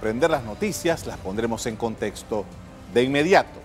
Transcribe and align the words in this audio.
comprender 0.00 0.30
las 0.30 0.44
noticias, 0.44 1.06
las 1.06 1.18
pondremos 1.18 1.66
en 1.66 1.76
contexto 1.76 2.46
de 2.94 3.02
inmediato. 3.02 3.60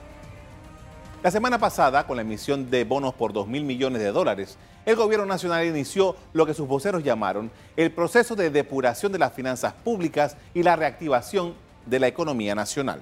La 1.23 1.31
semana 1.31 1.57
pasada, 1.57 2.05
con 2.05 2.17
la 2.17 2.23
emisión 2.23 2.69
de 2.69 2.83
bonos 2.83 3.13
por 3.13 3.31
2 3.31 3.47
mil 3.47 3.63
millones 3.63 4.01
de 4.01 4.11
dólares, 4.11 4.57
el 4.85 4.97
gobierno 4.97 5.25
nacional 5.25 5.65
inició 5.65 6.17
lo 6.33 6.45
que 6.45 6.53
sus 6.53 6.67
voceros 6.67 7.05
llamaron 7.05 7.51
el 7.77 7.89
proceso 7.89 8.35
de 8.35 8.49
depuración 8.49 9.13
de 9.13 9.19
las 9.19 9.31
finanzas 9.31 9.75
públicas 9.75 10.35
y 10.53 10.61
la 10.63 10.75
reactivación 10.75 11.53
de 11.85 12.01
la 12.01 12.07
economía 12.07 12.53
nacional. 12.53 13.01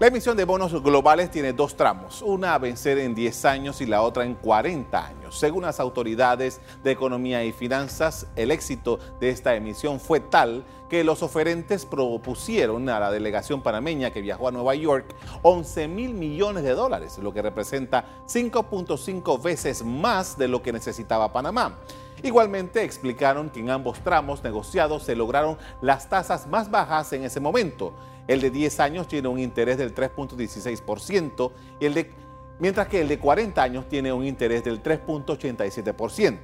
La 0.00 0.06
emisión 0.06 0.34
de 0.34 0.46
bonos 0.46 0.82
globales 0.82 1.30
tiene 1.30 1.52
dos 1.52 1.76
tramos, 1.76 2.22
una 2.22 2.54
a 2.54 2.58
vencer 2.58 2.96
en 2.96 3.14
10 3.14 3.44
años 3.44 3.82
y 3.82 3.86
la 3.86 4.00
otra 4.00 4.24
en 4.24 4.34
40 4.34 5.06
años. 5.06 5.38
Según 5.38 5.64
las 5.64 5.78
autoridades 5.78 6.62
de 6.82 6.90
economía 6.90 7.44
y 7.44 7.52
finanzas, 7.52 8.26
el 8.34 8.50
éxito 8.50 8.98
de 9.20 9.28
esta 9.28 9.54
emisión 9.54 10.00
fue 10.00 10.20
tal 10.20 10.64
que 10.88 11.04
los 11.04 11.22
oferentes 11.22 11.84
propusieron 11.84 12.88
a 12.88 12.98
la 12.98 13.10
delegación 13.10 13.60
panameña 13.60 14.10
que 14.10 14.22
viajó 14.22 14.48
a 14.48 14.52
Nueva 14.52 14.74
York 14.74 15.04
11 15.42 15.88
mil 15.88 16.14
millones 16.14 16.64
de 16.64 16.74
dólares, 16.74 17.18
lo 17.18 17.34
que 17.34 17.42
representa 17.42 18.06
5.5 18.26 19.42
veces 19.42 19.84
más 19.84 20.38
de 20.38 20.48
lo 20.48 20.62
que 20.62 20.72
necesitaba 20.72 21.30
Panamá. 21.30 21.76
Igualmente 22.22 22.84
explicaron 22.84 23.50
que 23.50 23.60
en 23.60 23.68
ambos 23.68 23.98
tramos 24.00 24.42
negociados 24.42 25.02
se 25.02 25.14
lograron 25.14 25.58
las 25.82 26.08
tasas 26.08 26.46
más 26.46 26.70
bajas 26.70 27.12
en 27.12 27.24
ese 27.24 27.40
momento. 27.40 27.92
El 28.30 28.40
de 28.40 28.50
10 28.50 28.78
años 28.78 29.08
tiene 29.08 29.26
un 29.26 29.40
interés 29.40 29.76
del 29.76 29.92
3.16% 29.92 31.50
y 31.80 31.86
el 31.86 31.94
de, 31.94 32.12
mientras 32.60 32.86
que 32.86 33.00
el 33.00 33.08
de 33.08 33.18
40 33.18 33.60
años 33.60 33.88
tiene 33.88 34.12
un 34.12 34.24
interés 34.24 34.62
del 34.62 34.80
3.87%. 34.80 36.38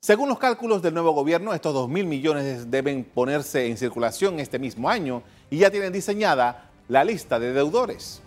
Según 0.00 0.28
los 0.28 0.38
cálculos 0.38 0.80
del 0.80 0.94
nuevo 0.94 1.10
gobierno, 1.10 1.52
estos 1.54 1.74
2 1.74 1.88
mil 1.88 2.06
millones 2.06 2.70
deben 2.70 3.02
ponerse 3.02 3.66
en 3.66 3.76
circulación 3.76 4.38
este 4.38 4.60
mismo 4.60 4.88
año 4.88 5.24
y 5.50 5.58
ya 5.58 5.72
tienen 5.72 5.92
diseñada 5.92 6.70
la 6.86 7.02
lista 7.02 7.40
de 7.40 7.52
deudores. 7.52 8.22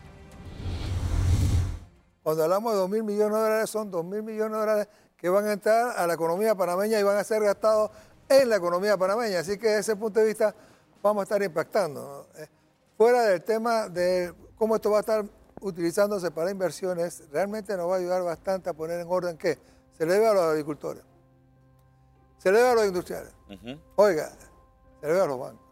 Cuando 2.24 2.44
hablamos 2.44 2.74
de 2.74 2.80
2 2.80 2.90
mil 2.90 3.04
millones 3.04 3.38
de 3.38 3.42
dólares, 3.42 3.70
son 3.70 3.90
2 3.90 4.04
mil 4.04 4.22
millones 4.22 4.52
de 4.52 4.58
dólares 4.58 4.88
que 5.16 5.30
van 5.30 5.48
a 5.48 5.54
entrar 5.54 5.94
a 5.96 6.08
la 6.08 6.16
economía 6.16 6.56
panameña 6.56 7.00
y 7.00 7.04
van 7.04 7.16
a 7.16 7.24
ser 7.24 7.42
gastados 7.42 7.92
en 8.28 8.50
la 8.50 8.58
economía 8.58 8.98
panameña. 8.98 9.40
Así 9.40 9.58
que 9.58 9.68
desde 9.68 9.80
ese 9.80 9.96
punto 9.96 10.20
de 10.20 10.26
vista 10.26 10.54
vamos 11.02 11.22
a 11.22 11.24
estar 11.24 11.42
impactando. 11.42 12.28
Eh, 12.38 12.48
fuera 12.98 13.24
del 13.24 13.44
tema 13.44 13.90
de 13.90 14.34
cómo 14.58 14.76
esto 14.76 14.92
va 14.92 14.98
a 14.98 15.00
estar 15.02 15.26
utilizándose 15.62 16.32
para 16.32 16.52
inversiones, 16.52 17.24
realmente 17.32 17.76
nos 17.78 17.90
va 17.90 17.96
a 17.96 17.98
ayudar 17.98 18.24
bastante 18.24 18.70
a 18.70 18.74
poner 18.74 19.00
en 19.00 19.08
orden 19.10 19.38
que 19.38 19.58
se 19.98 20.06
le 20.06 20.14
debe 20.14 20.28
a 20.28 20.34
los 20.34 20.44
agricultores, 20.44 21.04
se 22.38 22.52
le 22.52 22.58
debe 22.60 22.70
a 22.72 22.76
los 22.76 22.86
industriales, 22.86 23.34
oiga, 23.96 24.30
se 25.00 25.08
le 25.08 25.14
debe 25.14 25.22
a 25.22 25.26
los 25.26 25.40
bancos, 25.40 25.66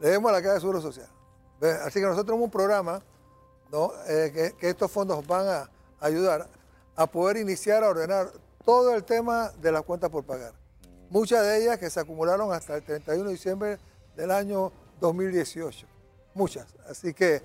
le 0.00 0.06
debemos 0.06 0.30
a 0.30 0.32
la 0.34 0.42
Caja 0.42 0.54
de 0.54 0.60
Seguro 0.60 0.80
Social. 0.80 1.08
Así 1.84 2.00
que 2.00 2.06
nosotros 2.06 2.26
tenemos 2.26 2.44
un 2.44 2.50
programa 2.50 3.02
eh, 4.08 4.52
que, 4.58 4.68
estos 4.68 4.90
fondos 4.90 5.26
van 5.26 5.48
a 5.48 5.70
ayudar 6.00 6.48
a 6.96 7.06
poder 7.06 7.36
iniciar 7.38 7.84
a 7.84 7.88
ordenar 7.88 8.30
todo 8.64 8.94
el 8.94 9.04
tema 9.04 9.50
de 9.60 9.72
las 9.72 9.82
cuentas 9.82 10.10
por 10.10 10.24
pagar. 10.24 10.52
Muchas 11.08 11.42
de 11.42 11.62
ellas 11.62 11.78
que 11.78 11.88
se 11.88 12.00
acumularon 12.00 12.52
hasta 12.52 12.76
el 12.76 12.82
31 12.82 13.24
de 13.24 13.30
diciembre 13.30 13.78
del 14.16 14.30
año 14.30 14.72
2018. 15.00 15.86
Muchas. 16.34 16.66
Así 16.88 17.12
que 17.12 17.42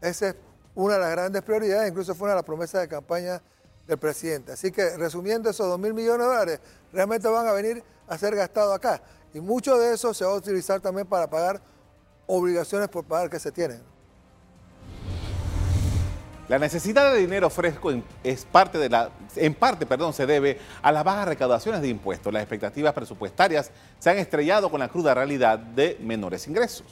esa 0.00 0.28
es 0.28 0.36
una 0.74 0.94
de 0.94 1.00
las 1.00 1.10
grandes 1.10 1.42
prioridades, 1.42 1.90
incluso 1.90 2.14
fue 2.14 2.26
una 2.26 2.32
de 2.32 2.38
las 2.38 2.44
promesas 2.44 2.82
de 2.82 2.88
campaña 2.88 3.42
del 3.86 3.98
presidente. 3.98 4.52
Así 4.52 4.70
que 4.70 4.96
resumiendo, 4.96 5.50
esos 5.50 5.66
2 5.66 5.78
mil 5.78 5.94
millones 5.94 6.20
de 6.20 6.32
dólares 6.32 6.60
realmente 6.92 7.26
van 7.28 7.46
a 7.46 7.52
venir 7.52 7.82
a 8.06 8.18
ser 8.18 8.36
gastados 8.36 8.74
acá. 8.74 9.02
Y 9.34 9.40
mucho 9.40 9.76
de 9.78 9.94
eso 9.94 10.14
se 10.14 10.24
va 10.24 10.32
a 10.32 10.36
utilizar 10.36 10.80
también 10.80 11.06
para 11.06 11.28
pagar 11.28 11.60
obligaciones 12.26 12.88
por 12.88 13.04
pagar 13.04 13.30
que 13.30 13.38
se 13.38 13.50
tienen. 13.50 13.82
La 16.48 16.58
necesidad 16.58 17.12
de 17.12 17.20
dinero 17.20 17.50
fresco 17.50 17.90
en, 17.90 18.02
es 18.24 18.46
parte 18.46 18.78
de 18.78 18.88
la, 18.88 19.10
en 19.36 19.52
parte 19.52 19.84
perdón, 19.84 20.14
se 20.14 20.24
debe 20.24 20.58
a 20.80 20.90
las 20.90 21.04
bajas 21.04 21.28
recaudaciones 21.28 21.82
de 21.82 21.88
impuestos. 21.88 22.32
Las 22.32 22.42
expectativas 22.42 22.94
presupuestarias 22.94 23.70
se 23.98 24.08
han 24.08 24.16
estrellado 24.16 24.70
con 24.70 24.80
la 24.80 24.88
cruda 24.88 25.12
realidad 25.12 25.58
de 25.58 25.98
menores 26.00 26.48
ingresos. 26.48 26.86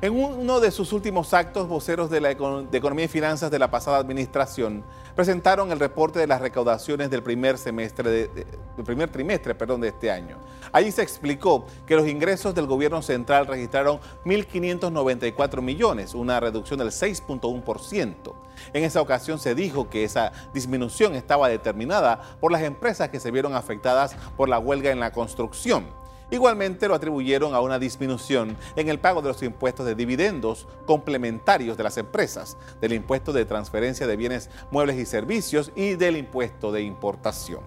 En 0.00 0.14
uno 0.14 0.60
de 0.60 0.70
sus 0.70 0.92
últimos 0.92 1.34
actos, 1.34 1.66
voceros 1.66 2.08
de, 2.08 2.20
la 2.20 2.30
Economía 2.30 3.06
y 3.06 3.08
Finanzas 3.08 3.50
de 3.50 3.58
la 3.58 3.68
pasada 3.68 3.96
administración 3.96 4.84
presentaron 5.16 5.72
el 5.72 5.80
reporte 5.80 6.20
de 6.20 6.28
las 6.28 6.40
recaudaciones 6.40 7.10
del 7.10 7.24
primer 7.24 7.58
semestre 7.58 8.28
de, 8.28 8.46
primer 8.84 9.10
trimestre, 9.10 9.56
perdón, 9.56 9.80
de 9.80 9.88
este 9.88 10.12
año. 10.12 10.36
Allí 10.70 10.92
se 10.92 11.02
explicó 11.02 11.66
que 11.84 11.96
los 11.96 12.06
ingresos 12.06 12.54
del 12.54 12.66
gobierno 12.66 13.02
central 13.02 13.48
registraron 13.48 13.98
1.594 14.24 15.62
millones, 15.62 16.14
una 16.14 16.38
reducción 16.38 16.78
del 16.78 16.90
6.1%. 16.90 18.34
En 18.74 18.84
esa 18.84 19.00
ocasión 19.00 19.40
se 19.40 19.56
dijo 19.56 19.90
que 19.90 20.04
esa 20.04 20.30
disminución 20.54 21.16
estaba 21.16 21.48
determinada 21.48 22.20
por 22.38 22.52
las 22.52 22.62
empresas 22.62 23.08
que 23.08 23.18
se 23.18 23.32
vieron 23.32 23.56
afectadas 23.56 24.14
por 24.36 24.48
la 24.48 24.60
huelga 24.60 24.92
en 24.92 25.00
la 25.00 25.10
construcción. 25.10 25.86
Igualmente 26.30 26.88
lo 26.88 26.94
atribuyeron 26.94 27.54
a 27.54 27.60
una 27.60 27.78
disminución 27.78 28.56
en 28.76 28.88
el 28.88 28.98
pago 28.98 29.22
de 29.22 29.28
los 29.28 29.42
impuestos 29.42 29.86
de 29.86 29.94
dividendos 29.94 30.66
complementarios 30.84 31.78
de 31.78 31.84
las 31.84 31.96
empresas, 31.96 32.58
del 32.82 32.92
impuesto 32.92 33.32
de 33.32 33.46
transferencia 33.46 34.06
de 34.06 34.16
bienes 34.16 34.50
muebles 34.70 34.96
y 34.98 35.06
servicios 35.06 35.72
y 35.74 35.94
del 35.94 36.18
impuesto 36.18 36.70
de 36.70 36.82
importación. 36.82 37.60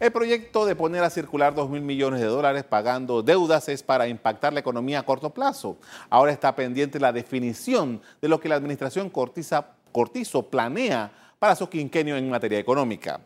El 0.00 0.12
proyecto 0.12 0.64
de 0.64 0.74
poner 0.74 1.04
a 1.04 1.10
circular 1.10 1.54
2 1.54 1.68
mil 1.70 1.82
millones 1.82 2.20
de 2.20 2.26
dólares 2.26 2.64
pagando 2.64 3.22
deudas 3.22 3.68
es 3.68 3.82
para 3.82 4.08
impactar 4.08 4.52
la 4.52 4.60
economía 4.60 5.00
a 5.00 5.06
corto 5.06 5.30
plazo. 5.30 5.76
Ahora 6.08 6.32
está 6.32 6.54
pendiente 6.56 6.98
la 6.98 7.12
definición 7.12 8.00
de 8.20 8.28
lo 8.28 8.40
que 8.40 8.48
la 8.48 8.56
administración 8.56 9.10
Cortizo 9.10 10.50
planea 10.50 11.12
para 11.38 11.54
su 11.54 11.68
quinquenio 11.68 12.16
en 12.16 12.30
materia 12.30 12.58
económica 12.58 13.20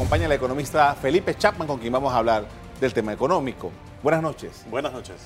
acompaña 0.00 0.24
el 0.24 0.32
economista 0.32 0.94
Felipe 0.94 1.36
Chapman, 1.36 1.68
con 1.68 1.78
quien 1.78 1.92
vamos 1.92 2.10
a 2.14 2.16
hablar 2.16 2.46
del 2.80 2.94
tema 2.94 3.12
económico. 3.12 3.70
Buenas 4.02 4.22
noches. 4.22 4.64
Buenas 4.70 4.94
noches. 4.94 5.16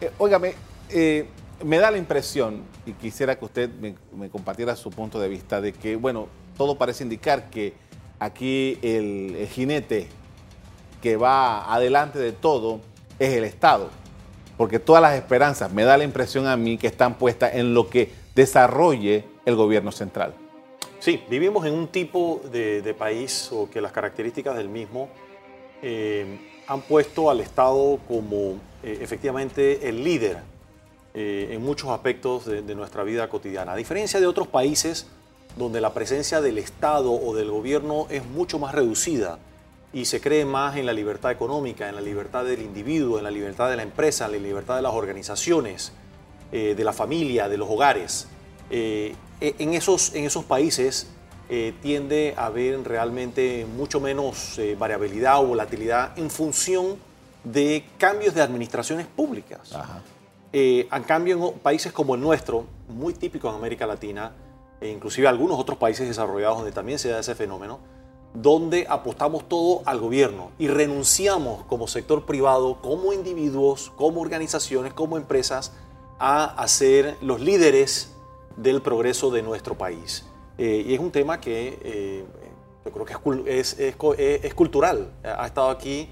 Eh, 0.00 0.10
óigame, 0.16 0.54
eh, 0.88 1.28
me 1.62 1.76
da 1.76 1.90
la 1.90 1.98
impresión, 1.98 2.62
y 2.86 2.92
quisiera 2.92 3.38
que 3.38 3.44
usted 3.44 3.68
me, 3.68 4.30
compartiera 4.30 4.76
su 4.76 4.88
punto 4.88 5.20
de 5.20 5.28
vista, 5.28 5.60
de 5.60 5.74
que, 5.74 5.96
bueno, 5.96 6.28
todo 6.56 6.78
parece 6.78 7.04
indicar 7.04 7.50
que 7.50 7.74
aquí 8.18 8.78
el, 8.80 9.46
jinete 9.52 10.08
que 11.02 11.18
va 11.18 11.70
adelante 11.70 12.18
de 12.18 12.32
todo 12.32 12.80
es 13.18 13.34
el 13.34 13.44
Estado. 13.44 13.90
Porque 14.56 14.78
todas 14.78 15.02
las 15.02 15.16
esperanzas, 15.16 15.70
me 15.70 15.84
da 15.84 15.98
la 15.98 16.04
impresión 16.04 16.46
a 16.46 16.56
mí, 16.56 16.78
que 16.78 16.86
están 16.86 17.16
puestas 17.18 17.56
en 17.56 17.74
lo 17.74 17.90
que 17.90 18.10
desarrolle 18.34 19.26
el 19.44 19.54
gobierno 19.54 19.92
central. 19.92 20.32
Sí, 21.04 21.22
vivimos 21.28 21.66
en 21.66 21.74
un 21.74 21.88
tipo 21.88 22.40
de, 22.50 22.96
país 22.98 23.50
o 23.52 23.68
que 23.68 23.82
las 23.82 23.92
características 23.92 24.56
del 24.56 24.70
mismo 24.70 25.10
eh, 25.82 26.62
han 26.66 26.80
puesto 26.80 27.28
al 27.28 27.40
Estado 27.40 27.98
como 28.08 28.54
eh, 28.82 29.00
efectivamente 29.02 29.86
el 29.86 30.02
líder 30.02 30.38
eh, 31.12 31.50
en 31.50 31.62
muchos 31.62 31.90
aspectos 31.90 32.46
de, 32.46 32.74
nuestra 32.74 33.02
vida 33.02 33.28
cotidiana. 33.28 33.72
A 33.72 33.76
diferencia 33.76 34.18
de 34.18 34.26
otros 34.26 34.48
países 34.48 35.06
donde 35.58 35.82
la 35.82 35.92
presencia 35.92 36.40
del 36.40 36.56
Estado 36.56 37.12
o 37.12 37.34
del 37.34 37.50
gobierno 37.50 38.06
es 38.08 38.24
mucho 38.24 38.58
más 38.58 38.74
reducida 38.74 39.38
y 39.92 40.06
se 40.06 40.22
cree 40.22 40.46
más 40.46 40.78
en 40.78 40.86
la 40.86 40.94
libertad 40.94 41.32
económica, 41.32 41.86
en 41.86 41.96
la 41.96 42.00
libertad 42.00 42.46
del 42.46 42.62
individuo, 42.62 43.18
en 43.18 43.24
la 43.24 43.30
libertad 43.30 43.68
de 43.68 43.76
la 43.76 43.82
empresa, 43.82 44.24
en 44.24 44.32
la 44.32 44.38
libertad 44.38 44.76
de 44.76 44.82
las 44.82 44.94
organizaciones, 44.94 45.92
de 46.50 46.82
la 46.82 46.94
familia, 46.94 47.50
de 47.50 47.58
los 47.58 47.68
hogares. 47.68 48.26
En, 49.58 49.74
esos, 49.74 50.14
en 50.14 50.24
esos 50.24 50.44
países 50.44 51.06
eh, 51.50 51.74
tiende 51.82 52.34
a 52.36 52.46
haber 52.46 52.82
realmente 52.82 53.66
mucho 53.76 54.00
menos 54.00 54.58
eh, 54.58 54.76
variabilidad 54.78 55.40
o 55.40 55.48
volatilidad 55.48 56.18
en 56.18 56.30
función 56.30 56.96
de 57.42 57.84
cambios 57.98 58.34
de 58.34 58.40
administraciones 58.40 59.06
públicas. 59.06 59.76
en 60.52 61.02
cambio, 61.02 61.52
en 61.52 61.58
países 61.58 61.92
como 61.92 62.14
el 62.14 62.22
nuestro, 62.22 62.64
muy 62.88 63.12
típico 63.12 63.48
en 63.50 63.56
América 63.56 63.86
Latina, 63.86 64.32
e 64.80 64.88
inclusive 64.88 65.28
algunos 65.28 65.58
otros 65.58 65.76
países 65.76 66.08
desarrollados 66.08 66.58
donde 66.58 66.72
también 66.72 66.98
se 66.98 67.10
da 67.10 67.18
ese 67.18 67.34
fenómeno, 67.34 67.80
donde 68.32 68.86
apostamos 68.88 69.46
todo 69.46 69.82
al 69.84 70.00
gobierno 70.00 70.52
y 70.58 70.68
renunciamos 70.68 71.64
como 71.64 71.86
sector 71.86 72.24
privado, 72.24 72.80
como 72.80 73.12
individuos, 73.12 73.92
como 73.96 74.22
organizaciones, 74.22 74.94
como 74.94 75.18
empresas, 75.18 75.72
a 76.18 76.66
ser 76.68 77.18
los 77.20 77.40
líderes 77.40 78.13
del 78.56 78.82
progreso 78.82 79.30
de 79.30 79.42
nuestro 79.42 79.76
país. 79.76 80.24
Eh, 80.58 80.84
y 80.86 80.94
es 80.94 81.00
un 81.00 81.10
tema 81.10 81.40
que 81.40 81.78
eh, 81.82 82.24
yo 82.84 82.92
creo 82.92 83.04
que 83.44 83.58
es, 83.58 84.54
cultural. 84.54 85.10
Ha 85.24 85.46
estado 85.46 85.70
aquí, 85.70 86.08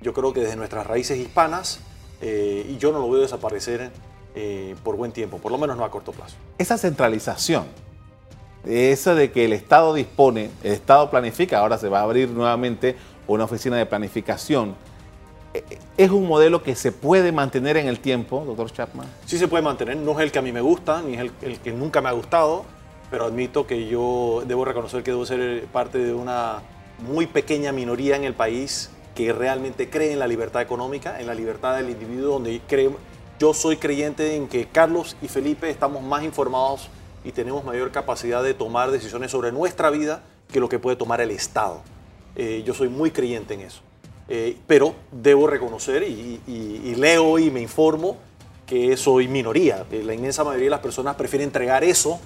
yo 0.00 0.12
creo 0.12 0.32
que 0.32 0.40
desde 0.40 0.56
nuestras 0.56 0.86
raíces 0.86 1.18
hispanas, 1.18 1.80
eh, 2.20 2.66
y 2.68 2.78
yo 2.78 2.92
no 2.92 3.00
lo 3.00 3.10
veo 3.10 3.22
desaparecer 3.22 3.90
por 4.84 4.96
buen 4.96 5.10
tiempo, 5.10 5.38
por 5.38 5.50
lo 5.50 5.58
menos 5.58 5.76
no 5.76 5.84
a 5.84 5.90
corto 5.90 6.12
plazo. 6.12 6.36
Esa 6.56 6.78
centralización 6.78 7.64
Eso 8.64 9.16
de 9.16 9.32
que 9.32 9.46
el 9.46 9.52
Estado 9.52 9.92
dispone, 9.92 10.50
el 10.62 10.72
Estado 10.72 11.10
planifica, 11.10 11.58
ahora 11.58 11.78
se 11.78 11.88
va 11.88 12.00
a 12.00 12.02
abrir 12.02 12.28
nuevamente 12.28 12.94
una 13.26 13.44
oficina 13.44 13.76
de 13.76 13.86
planificación. 13.86 14.76
¿Es 15.96 16.10
un 16.10 16.28
modelo 16.28 16.62
que 16.62 16.76
se 16.76 16.92
puede 16.92 17.32
mantener 17.32 17.76
en 17.76 17.88
el 17.88 17.98
tiempo, 17.98 18.44
doctor 18.46 18.72
Chapman? 18.72 19.06
Sí 19.26 19.36
se 19.36 19.48
puede 19.48 19.62
mantener, 19.62 19.96
no 19.96 20.12
es 20.12 20.20
el 20.20 20.30
que 20.30 20.38
a 20.38 20.42
mí 20.42 20.52
me 20.52 20.60
gusta, 20.60 21.02
ni 21.02 21.14
es 21.14 21.30
el, 21.42 21.58
que 21.58 21.72
nunca 21.72 22.00
me 22.00 22.08
ha 22.08 22.12
gustado, 22.12 22.64
pero 23.10 23.24
admito 23.24 23.66
que 23.66 23.88
yo 23.88 24.44
debo 24.46 24.64
reconocer 24.64 25.02
que 25.02 25.10
debo 25.10 25.26
ser 25.26 25.64
parte 25.66 25.98
de 25.98 26.14
una 26.14 26.62
muy 27.00 27.26
pequeña 27.26 27.72
minoría 27.72 28.14
en 28.14 28.24
el 28.24 28.34
país 28.34 28.90
que 29.14 29.32
realmente 29.32 29.90
cree 29.90 30.12
en 30.12 30.20
la 30.20 30.28
libertad 30.28 30.62
económica, 30.62 31.20
en 31.20 31.26
la 31.26 31.34
libertad 31.34 31.76
del 31.76 31.90
individuo, 31.90 32.34
donde 32.34 32.60
creo, 32.68 32.96
yo 33.40 33.52
soy 33.52 33.76
creyente 33.76 34.36
en 34.36 34.46
que 34.46 34.68
Carlos 34.68 35.16
y 35.20 35.26
Felipe 35.26 35.68
estamos 35.68 36.02
más 36.02 36.22
informados 36.22 36.88
y 37.24 37.32
tenemos 37.32 37.64
mayor 37.64 37.90
capacidad 37.90 38.42
de 38.44 38.54
tomar 38.54 38.92
decisiones 38.92 39.32
sobre 39.32 39.50
nuestra 39.50 39.90
vida 39.90 40.22
que 40.52 40.60
lo 40.60 40.68
que 40.68 40.78
puede 40.78 40.96
tomar 40.96 41.20
el 41.20 41.32
Estado. 41.32 41.82
Eh, 42.36 42.62
yo 42.64 42.72
soy 42.72 42.88
muy 42.88 43.10
creyente 43.10 43.54
en 43.54 43.62
eso. 43.62 43.82
Eh, 44.32 44.56
pero 44.64 44.94
debo 45.10 45.48
reconocer 45.48 46.04
y, 46.04 46.94
leo 46.96 47.36
y 47.40 47.50
me 47.50 47.60
informo 47.60 48.16
que 48.64 48.96
soy 48.96 49.26
minoría. 49.26 49.84
Eh, 49.90 50.04
la 50.04 50.14
inmensa 50.14 50.44
mayoría 50.44 50.66
de 50.66 50.70
las 50.70 50.80
personas 50.80 51.16
prefieren 51.16 51.48
entregar 51.48 51.82
eso 51.82 52.20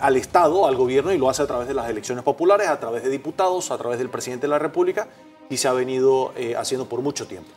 al 0.00 0.16
Estado, 0.18 0.66
al 0.66 0.76
gobierno, 0.76 1.12
y 1.12 1.18
lo 1.18 1.30
hace 1.30 1.42
a 1.42 1.46
través 1.46 1.66
de 1.66 1.72
las 1.72 1.88
elecciones 1.88 2.22
populares, 2.22 2.68
a 2.68 2.78
través 2.78 3.02
de 3.02 3.08
diputados, 3.08 3.70
a 3.70 3.78
través 3.78 3.98
del 3.98 4.10
presidente 4.10 4.42
de 4.42 4.50
la 4.50 4.58
República, 4.58 5.08
y 5.48 5.56
se 5.56 5.66
ha 5.66 5.72
venido 5.72 6.34
haciendo 6.58 6.90
por 6.90 7.00
mucho 7.00 7.26
tiempo. 7.26 7.48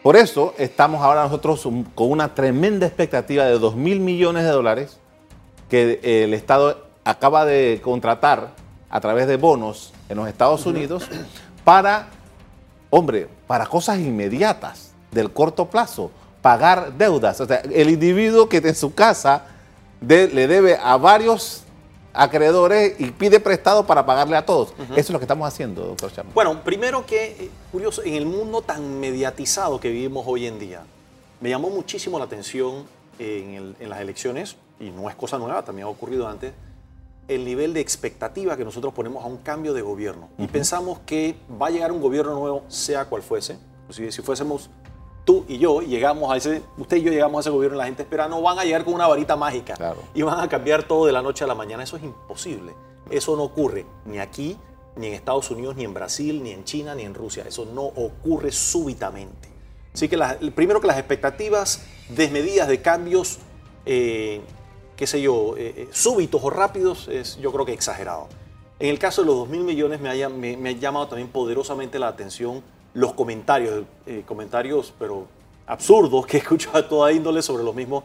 Por 0.00 0.16
eso 0.16 0.54
estamos 0.56 1.02
ahora 1.02 1.24
nosotros 1.24 1.68
con 1.96 2.12
una 2.12 2.36
tremenda 2.36 2.86
expectativa 2.86 3.46
de 3.46 3.58
2 3.58 3.74
mil 3.74 3.98
millones 3.98 4.44
de 4.44 4.50
dólares 4.50 5.00
que 5.68 5.98
el 6.24 6.32
Estado 6.34 6.86
acaba 7.02 7.44
de 7.44 7.80
contratar 7.82 8.54
a 8.90 9.00
través 9.00 9.26
de 9.26 9.36
bonos 9.36 9.92
en 10.08 10.18
los 10.18 10.28
Estados 10.28 10.66
Unidos 10.66 11.08
para, 11.68 12.08
hombre, 12.88 13.28
para 13.46 13.66
cosas 13.66 13.98
inmediatas, 13.98 14.92
del 15.10 15.30
corto 15.30 15.66
plazo, 15.66 16.10
pagar 16.40 16.94
deudas. 16.94 17.38
O 17.42 17.46
sea, 17.46 17.56
el 17.58 17.90
individuo 17.90 18.48
que 18.48 18.56
en 18.56 18.74
su 18.74 18.94
casa 18.94 19.44
le 20.00 20.46
debe 20.46 20.78
a 20.82 20.96
varios 20.96 21.64
acreedores 22.14 22.98
y 22.98 23.10
pide 23.10 23.38
prestado 23.38 23.86
para 23.86 24.06
pagarle 24.06 24.38
a 24.38 24.46
todos. 24.46 24.72
Eso 24.92 24.96
es 24.96 25.10
lo 25.10 25.18
que 25.18 25.26
estamos 25.26 25.46
haciendo, 25.46 25.82
doctor 25.88 26.10
Chapman. 26.10 26.32
Bueno, 26.32 26.64
primero 26.64 27.04
que, 27.04 27.26
eh, 27.38 27.50
curioso, 27.70 28.02
en 28.02 28.14
el 28.14 28.24
mundo 28.24 28.62
tan 28.62 28.98
mediatizado 28.98 29.78
que 29.78 29.90
vivimos 29.90 30.24
hoy 30.26 30.46
en 30.46 30.58
día, 30.58 30.84
me 31.38 31.50
llamó 31.50 31.68
muchísimo 31.68 32.18
la 32.18 32.24
atención 32.24 32.86
en, 33.18 33.76
las 33.78 34.00
elecciones, 34.00 34.56
y 34.80 34.88
no 34.88 35.10
es 35.10 35.16
cosa 35.16 35.36
nueva, 35.36 35.62
también 35.62 35.86
ha 35.86 35.90
ocurrido 35.90 36.28
antes, 36.28 36.54
el 37.28 37.44
nivel 37.44 37.74
de 37.74 37.80
expectativa 37.80 38.56
que 38.56 38.64
nosotros 38.64 38.92
ponemos 38.94 39.24
a 39.24 39.28
un 39.28 39.38
cambio 39.38 39.74
de 39.74 39.82
gobierno. 39.82 40.30
Y 40.38 40.46
pensamos 40.46 40.98
que 41.00 41.36
va 41.60 41.68
a 41.68 41.70
llegar 41.70 41.92
un 41.92 42.00
gobierno 42.00 42.34
nuevo, 42.34 42.64
sea 42.68 43.04
cual 43.04 43.22
fuese. 43.22 43.58
Si, 43.90 44.10
si 44.10 44.22
fuésemos 44.22 44.70
tú 45.28 45.44
y 45.46 45.58
yo 45.58 45.82
llegamos 45.82 46.32
a 46.32 46.38
ese, 46.38 46.62
usted 46.78 46.96
y 46.96 47.02
yo 47.02 47.12
llegamos 47.12 47.36
a 47.36 47.40
ese 47.40 47.50
gobierno 47.50 47.76
y 47.76 47.78
la 47.80 47.84
gente 47.84 48.02
espera, 48.02 48.28
no 48.28 48.40
van 48.40 48.58
a 48.58 48.64
llegar 48.64 48.82
con 48.82 48.94
una 48.94 49.06
varita 49.06 49.36
mágica 49.36 49.74
y 50.14 50.22
van 50.22 50.40
a 50.40 50.48
cambiar 50.48 50.84
todo 50.84 51.04
de 51.04 51.12
la 51.12 51.20
noche 51.20 51.44
a 51.44 51.46
la 51.46 51.54
mañana. 51.54 51.82
Eso 51.82 51.98
es 51.98 52.02
imposible. 52.02 52.72
Eso 53.10 53.36
no 53.36 53.42
ocurre 53.42 53.84
ni 54.06 54.18
aquí, 54.20 54.56
ni 54.96 55.08
en 55.08 55.12
Estados 55.12 55.50
Unidos, 55.50 55.76
ni 55.76 55.84
en 55.84 55.92
Brasil, 55.92 56.42
ni 56.42 56.52
en 56.52 56.64
China, 56.64 56.94
ni 56.94 57.02
en 57.02 57.12
Rusia. 57.12 57.44
Eso 57.46 57.66
no 57.66 57.82
ocurre 57.82 58.52
súbitamente. 58.52 59.50
Así 59.92 60.08
que 60.08 60.18
primero 60.54 60.80
que 60.80 60.86
las 60.86 60.96
expectativas 60.96 61.82
desmedidas 62.08 62.66
de 62.66 62.80
cambios, 62.80 63.38
eh, 63.84 64.40
qué 64.98 65.06
sé 65.06 65.22
yo, 65.22 65.56
eh, 65.56 65.74
eh, 65.76 65.88
súbitos 65.92 66.42
o 66.42 66.50
rápidos, 66.50 67.06
es 67.06 67.38
yo 67.38 67.52
creo 67.52 67.64
que 67.64 67.72
exagerado. 67.72 68.26
En 68.80 68.90
el 68.90 68.98
caso 68.98 69.22
de 69.22 69.28
los 69.28 69.36
2 69.36 69.48
mil 69.48 69.60
millones 69.60 70.00
me, 70.00 70.56
me 70.56 70.68
ha 70.68 70.72
llamado 70.72 71.06
también 71.06 71.28
poderosamente 71.28 72.00
la 72.00 72.08
atención 72.08 72.64
los 72.94 73.12
comentarios, 73.14 73.84
eh, 74.06 74.24
comentarios 74.26 74.92
pero 74.98 75.28
absurdos 75.68 76.26
que 76.26 76.38
he 76.38 76.40
escuchado 76.40 76.78
a 76.78 76.88
toda 76.88 77.12
índole 77.12 77.42
sobre 77.42 77.62
lo 77.62 77.72
mismo. 77.72 78.02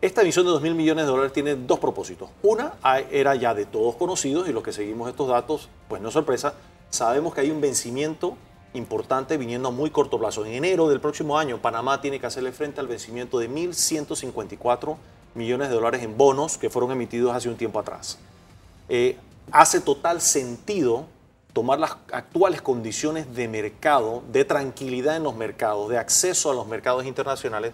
Esta 0.00 0.22
emisión 0.22 0.44
de 0.46 0.50
2 0.50 0.62
mil 0.62 0.74
millones 0.74 1.04
de 1.04 1.10
dólares 1.12 1.32
tiene 1.32 1.54
dos 1.54 1.78
propósitos. 1.78 2.28
Una 2.42 2.72
era 3.10 3.36
ya 3.36 3.54
de 3.54 3.64
todos 3.64 3.94
conocidos 3.94 4.48
y 4.48 4.52
los 4.52 4.64
que 4.64 4.72
seguimos 4.72 5.08
estos 5.08 5.28
datos, 5.28 5.68
pues 5.88 6.02
no 6.02 6.10
sorpresa, 6.10 6.54
sabemos 6.90 7.34
que 7.34 7.42
hay 7.42 7.52
un 7.52 7.60
vencimiento 7.60 8.36
importante 8.74 9.36
viniendo 9.36 9.68
a 9.68 9.70
muy 9.70 9.90
corto 9.90 10.18
plazo. 10.18 10.44
En 10.44 10.54
enero 10.54 10.88
del 10.88 11.00
próximo 11.00 11.38
año, 11.38 11.62
Panamá 11.62 12.00
tiene 12.00 12.18
que 12.18 12.26
hacerle 12.26 12.50
frente 12.50 12.80
al 12.80 12.88
vencimiento 12.88 13.38
de 13.38 13.48
1.154 13.48 14.96
millones 15.36 15.68
de 15.68 15.74
dólares 15.74 16.02
en 16.02 16.16
bonos 16.16 16.58
que 16.58 16.70
fueron 16.70 16.90
emitidos 16.90 17.34
hace 17.34 17.48
un 17.48 17.56
tiempo 17.56 17.78
atrás. 17.78 18.18
Eh, 18.88 19.16
hace 19.52 19.80
total 19.80 20.20
sentido 20.20 21.06
tomar 21.52 21.78
las 21.78 21.92
actuales 22.12 22.60
condiciones 22.60 23.34
de 23.34 23.48
mercado, 23.48 24.22
de 24.30 24.44
tranquilidad 24.44 25.16
en 25.16 25.22
los 25.22 25.34
mercados, 25.34 25.88
de 25.88 25.98
acceso 25.98 26.50
a 26.50 26.54
los 26.54 26.66
mercados 26.66 27.06
internacionales, 27.06 27.72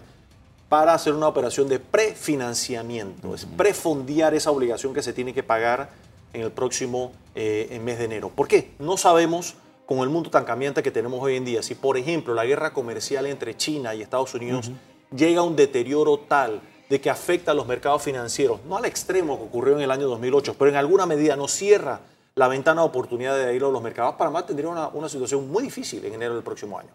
para 0.69 0.93
hacer 0.93 1.13
una 1.13 1.27
operación 1.27 1.67
de 1.67 1.79
prefinanciamiento, 1.79 3.35
es 3.35 3.45
prefondear 3.45 4.33
esa 4.33 4.49
obligación 4.49 4.93
que 4.93 5.03
se 5.03 5.13
tiene 5.13 5.33
que 5.33 5.43
pagar 5.43 5.89
en 6.31 6.41
el 6.41 6.51
próximo 6.51 7.11
eh, 7.35 7.79
mes 7.83 7.99
de 7.99 8.05
enero. 8.05 8.29
¿Por 8.29 8.47
qué? 8.47 8.71
No 8.79 8.97
sabemos 8.97 9.55
con 9.85 9.99
el 9.99 10.09
mundo 10.09 10.29
tan 10.29 10.45
cambiante 10.45 10.81
que 10.81 10.89
tenemos 10.89 11.21
hoy 11.21 11.35
en 11.35 11.45
día, 11.45 11.61
si 11.61 11.75
por 11.75 11.97
ejemplo 11.97 12.33
la 12.33 12.45
guerra 12.45 12.73
comercial 12.73 13.25
entre 13.25 13.55
China 13.55 13.93
y 13.93 14.01
Estados 14.01 14.33
Unidos 14.33 14.71
llega 15.15 15.41
a 15.41 15.43
un 15.43 15.55
deterioro 15.55 16.17
tal 16.17 16.61
de 16.89 17.01
que 17.01 17.09
afecta 17.09 17.51
a 17.51 17.53
los 17.53 17.65
mercados 17.65 18.03
financieros, 18.03 18.59
no 18.67 18.77
al 18.77 18.85
extremo 18.85 19.37
que 19.37 19.45
ocurrió 19.45 19.75
en 19.75 19.81
el 19.81 19.91
año 19.91 20.07
2008, 20.07 20.55
pero 20.57 20.69
en 20.69 20.77
alguna 20.77 21.05
medida 21.05 21.35
nos 21.35 21.51
cierra 21.51 22.01
la 22.35 22.47
ventana 22.47 22.81
de 22.81 22.87
oportunidad 22.87 23.37
de 23.37 23.55
ir 23.55 23.63
a 23.63 23.69
los 23.69 23.81
mercados, 23.81 24.15
Panamá 24.15 24.45
tendría 24.45 24.69
una, 24.69 24.87
una 24.89 25.07
situación 25.07 25.49
muy 25.49 25.63
difícil 25.63 26.03
en 26.05 26.13
enero 26.13 26.33
del 26.33 26.43
próximo 26.43 26.77
año. 26.77 26.89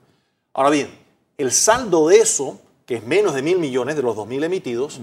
Ahora 0.52 0.70
bien, 0.70 0.88
el 1.37 1.52
saldo 1.52 2.08
de 2.08 2.19
eso, 2.19 2.58
que 2.85 2.96
es 2.96 3.05
menos 3.05 3.35
de 3.35 3.43
mil 3.43 3.58
millones 3.58 3.94
de 3.94 4.02
los 4.02 4.17
dos 4.17 4.26
mil 4.26 4.43
emitidos, 4.43 4.99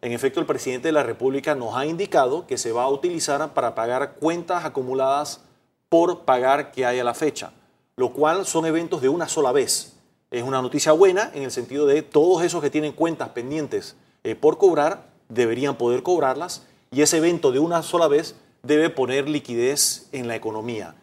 en 0.00 0.12
efecto 0.12 0.40
el 0.40 0.46
presidente 0.46 0.88
de 0.88 0.92
la 0.92 1.02
República 1.02 1.54
nos 1.54 1.76
ha 1.76 1.84
indicado 1.84 2.46
que 2.46 2.56
se 2.56 2.72
va 2.72 2.84
a 2.84 2.88
utilizar 2.88 3.52
para 3.52 3.74
pagar 3.74 4.14
cuentas 4.14 4.64
acumuladas 4.64 5.42
por 5.90 6.20
pagar 6.20 6.72
que 6.72 6.86
hay 6.86 7.00
a 7.00 7.04
la 7.04 7.12
fecha, 7.12 7.52
lo 7.96 8.12
cual 8.12 8.46
son 8.46 8.64
eventos 8.64 9.02
de 9.02 9.10
una 9.10 9.28
sola 9.28 9.52
vez. 9.52 9.92
Es 10.30 10.42
una 10.42 10.62
noticia 10.62 10.92
buena 10.92 11.30
en 11.34 11.42
el 11.42 11.50
sentido 11.50 11.86
de 11.86 12.02
todos 12.02 12.42
esos 12.42 12.62
que 12.62 12.70
tienen 12.70 12.92
cuentas 12.92 13.28
pendientes 13.28 13.96
eh, 14.24 14.34
por 14.34 14.58
cobrar 14.58 15.06
deberían 15.28 15.76
poder 15.76 16.02
cobrarlas 16.02 16.62
y 16.90 17.02
ese 17.02 17.18
evento 17.18 17.52
de 17.52 17.58
una 17.58 17.82
sola 17.82 18.08
vez 18.08 18.36
debe 18.62 18.90
poner 18.90 19.28
liquidez 19.28 20.08
en 20.12 20.28
la 20.28 20.34
economía. 20.34 20.94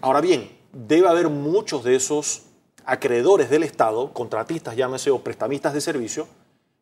Ahora 0.00 0.20
bien, 0.20 0.50
debe 0.72 1.08
haber 1.08 1.28
muchos 1.28 1.84
de 1.84 1.96
esos 1.96 2.42
acreedores 2.84 3.50
del 3.50 3.62
Estado, 3.62 4.12
contratistas, 4.12 4.76
llámese, 4.76 5.10
o 5.10 5.20
prestamistas 5.20 5.74
de 5.74 5.80
servicio, 5.80 6.26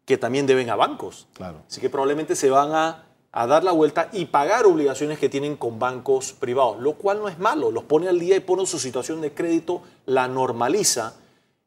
que 0.04 0.18
también 0.18 0.46
deben 0.46 0.70
a 0.70 0.76
bancos. 0.76 1.26
Claro. 1.32 1.62
Así 1.68 1.80
que 1.80 1.90
probablemente 1.90 2.34
se 2.34 2.50
van 2.50 2.72
a, 2.72 3.06
a, 3.32 3.46
dar 3.46 3.64
la 3.64 3.72
vuelta 3.72 4.08
y 4.12 4.26
pagar 4.26 4.66
obligaciones 4.66 5.18
que 5.18 5.28
tienen 5.28 5.56
con 5.56 5.78
bancos 5.78 6.32
privados, 6.32 6.80
lo 6.80 6.94
cual 6.94 7.20
no 7.20 7.28
es 7.28 7.38
malo, 7.38 7.70
los 7.70 7.84
pone 7.84 8.08
al 8.08 8.18
día 8.18 8.36
y 8.36 8.40
pone 8.40 8.66
su 8.66 8.78
situación 8.78 9.20
de 9.20 9.32
crédito, 9.32 9.82
la 10.06 10.28
normaliza. 10.28 11.14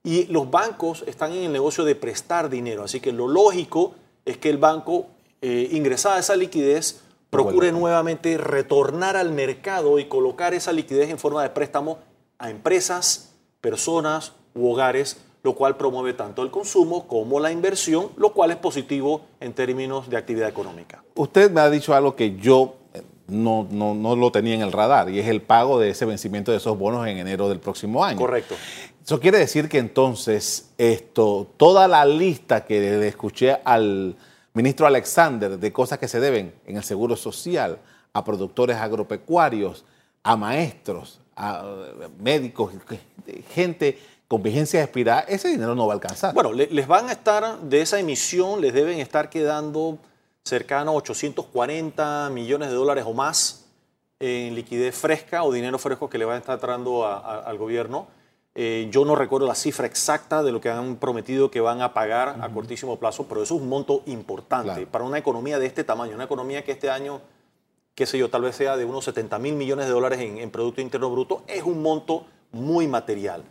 Y 0.03 0.25
los 0.25 0.51
bancos 0.51 1.03
están 1.08 1.32
en 1.32 1.43
el 1.43 1.53
negocio 1.53 1.86
de 1.86 1.96
prestar 1.96 2.50
dinero, 2.50 2.84
así 2.84 3.00
que 3.00 3.13
lo 3.13 3.27
lógico 3.27 3.96
es 4.25 4.38
que 4.38 4.50
el 4.50 4.58
banco, 4.58 5.08
eh, 5.42 5.70
ingresada 5.72 6.20
esa 6.20 6.36
liquidez, 6.36 7.01
procure 7.30 7.72
nuevamente 7.72 8.38
retornar 8.38 9.18
al 9.18 9.32
mercado 9.32 9.98
y 10.00 10.06
colocar 10.06 10.53
esa 10.53 10.72
liquidez 10.72 11.10
en 11.10 11.18
forma 11.18 11.42
de 11.42 11.50
préstamo 11.50 11.98
a 12.38 12.50
empresas, 12.50 13.34
personas 13.60 14.34
u 14.53 14.70
hogares, 14.70 15.18
lo 15.42 15.56
cual 15.56 15.75
promueve 15.75 16.13
tanto 16.13 16.44
el 16.44 16.51
consumo 16.51 17.08
como 17.08 17.39
la 17.39 17.51
inversión, 17.51 18.10
lo 18.18 18.34
cual 18.34 18.51
es 18.51 18.58
positivo 18.58 19.22
en 19.39 19.53
términos 19.53 20.10
de 20.10 20.18
actividad 20.18 20.48
económica. 20.48 21.03
Usted 21.15 21.51
me 21.51 21.62
ha 21.62 21.70
dicho 21.70 21.94
algo 21.94 22.15
que 22.15 22.38
yo 22.38 22.75
eh, 22.94 23.01
no, 23.27 23.68
no, 23.70 24.15
lo 24.15 24.32
tenía 24.32 24.53
en 24.53 24.62
el 24.62 24.72
radar 24.72 25.10
y 25.10 25.20
es 25.20 25.27
el 25.27 25.42
pago 25.42 25.80
de 25.80 25.89
ese 25.89 26.06
vencimiento 26.06 26.51
de 26.51 26.58
esos 26.58 26.77
bonos 26.77 27.06
en 27.08 27.18
enero 27.18 27.50
del 27.50 27.60
próximo 27.60 28.06
año. 28.06 28.18
Correcto. 28.18 28.56
Eso 29.05 29.19
quiere 29.19 29.38
decir 29.38 29.67
que 29.67 29.79
entonces 29.79 30.69
esto, 30.77 31.51
toda 31.57 31.89
la 31.89 32.05
lista 32.05 32.63
que 32.63 32.79
le 32.79 33.07
escuché 33.07 33.57
al 33.65 34.15
ministro 34.53 34.88
Alexander, 34.88 35.60
de 35.60 35.74
cosas 35.74 36.00
que 36.00 36.07
se 36.07 36.22
deben 36.22 36.53
en 36.65 36.77
el 36.77 36.83
seguro 36.83 37.17
social, 37.17 37.79
a 38.13 38.24
productores 38.24 38.77
agropecuarios, 38.77 39.83
a 40.24 40.38
maestros, 40.38 41.19
a 41.36 41.65
médicos, 42.17 42.72
gente 43.53 44.00
con 44.29 44.41
vigencia 44.41 44.81
expirada, 44.81 45.22
ese 45.22 45.50
dinero 45.50 45.75
no 45.75 45.86
va 45.86 45.93
a 45.93 45.95
alcanzar. 45.95 46.33
Bueno, 46.33 46.53
les 46.53 46.88
van 46.88 47.10
a 47.10 47.12
estar, 47.12 47.60
de 47.60 47.81
esa 47.81 48.00
emisión, 48.00 48.62
les 48.62 48.74
deben 48.74 49.00
estar 49.00 49.29
quedando 49.29 49.98
cercano 50.43 50.91
a 50.91 50.93
840 50.95 52.29
millones 52.31 52.69
de 52.69 52.75
dólares 52.75 53.03
o 53.05 53.13
más 53.13 53.65
en 54.19 54.55
liquidez 54.55 54.95
fresca 54.95 55.43
o 55.43 55.51
dinero 55.51 55.77
fresco 55.77 56.10
que 56.10 56.17
le 56.17 56.24
va 56.24 56.36
a 56.36 56.38
estar 56.38 56.55
entrando 56.55 57.05
al 57.05 57.57
gobierno. 57.57 58.07
Eh, 58.55 58.88
yo 58.91 59.03
no 59.03 59.15
recuerdo 59.15 59.48
la 59.48 59.55
cifra 59.55 59.88
exacta 59.88 60.43
de 60.43 60.51
lo 60.51 60.62
que 60.62 60.69
han 60.69 60.98
prometido 60.98 61.50
que 61.50 61.60
van 61.60 61.81
a 61.81 61.93
pagar 61.93 62.38
a 62.39 62.50
cortísimo 62.50 63.00
plazo, 63.00 63.25
pero 63.27 63.41
eso 63.41 63.55
es 63.55 63.62
un 63.62 63.69
monto 63.69 64.03
importante. 64.05 64.86
Para 64.86 65.03
una 65.03 65.17
economía 65.17 65.57
de 65.57 65.65
este 65.65 65.83
tamaño, 65.83 66.13
una 66.13 66.25
economía 66.25 66.63
que 66.63 66.72
este 66.72 66.89
año 66.89 67.22
qué 67.95 68.05
sé 68.05 68.17
yo, 68.17 68.29
tal 68.29 68.41
vez 68.41 68.55
sea 68.55 68.75
de 68.77 68.86
unos 68.86 69.05
70 69.05 69.38
mil 69.39 69.55
millones 69.55 69.86
de 69.86 69.91
dólares 69.91 70.19
en, 70.19 70.50
Producto 70.51 70.81
Interno 70.81 71.10
Bruto, 71.10 71.43
es 71.48 71.63
un 71.63 71.81
monto 71.81 72.25
muy 72.51 72.88
material. 72.88 73.43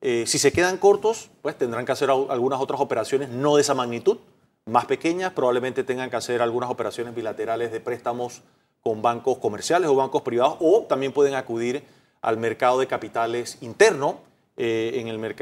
Eh, 0.00 0.24
si 0.26 0.38
se 0.38 0.52
quedan 0.52 0.78
cortos, 0.78 1.30
pues 1.42 1.56
tendrán 1.56 1.86
que 1.86 1.92
hacer 1.92 2.10
algunas 2.10 2.60
otras 2.60 2.80
operaciones 2.80 3.28
no 3.28 3.56
de 3.56 3.62
esa 3.62 3.74
magnitud, 3.74 4.18
más 4.66 4.86
pequeñas, 4.86 5.32
probablemente 5.32 5.84
tengan 5.84 6.10
que 6.10 6.16
hacer 6.16 6.42
algunas 6.42 6.70
operaciones 6.70 7.14
bilaterales 7.14 7.70
de 7.70 7.80
préstamos 7.80 8.42
con 8.82 9.02
bancos 9.02 9.38
comerciales 9.38 9.88
o 9.88 9.94
bancos 9.94 10.22
privados, 10.22 10.56
o 10.60 10.82
también 10.82 11.12
pueden 11.12 11.34
acudir 11.34 11.84
al 12.20 12.36
mercado 12.38 12.78
de 12.80 12.86
capitales 12.86 13.58
interno 13.60 14.18
eh, 14.56 14.92
en, 14.94 15.08
el, 15.08 15.34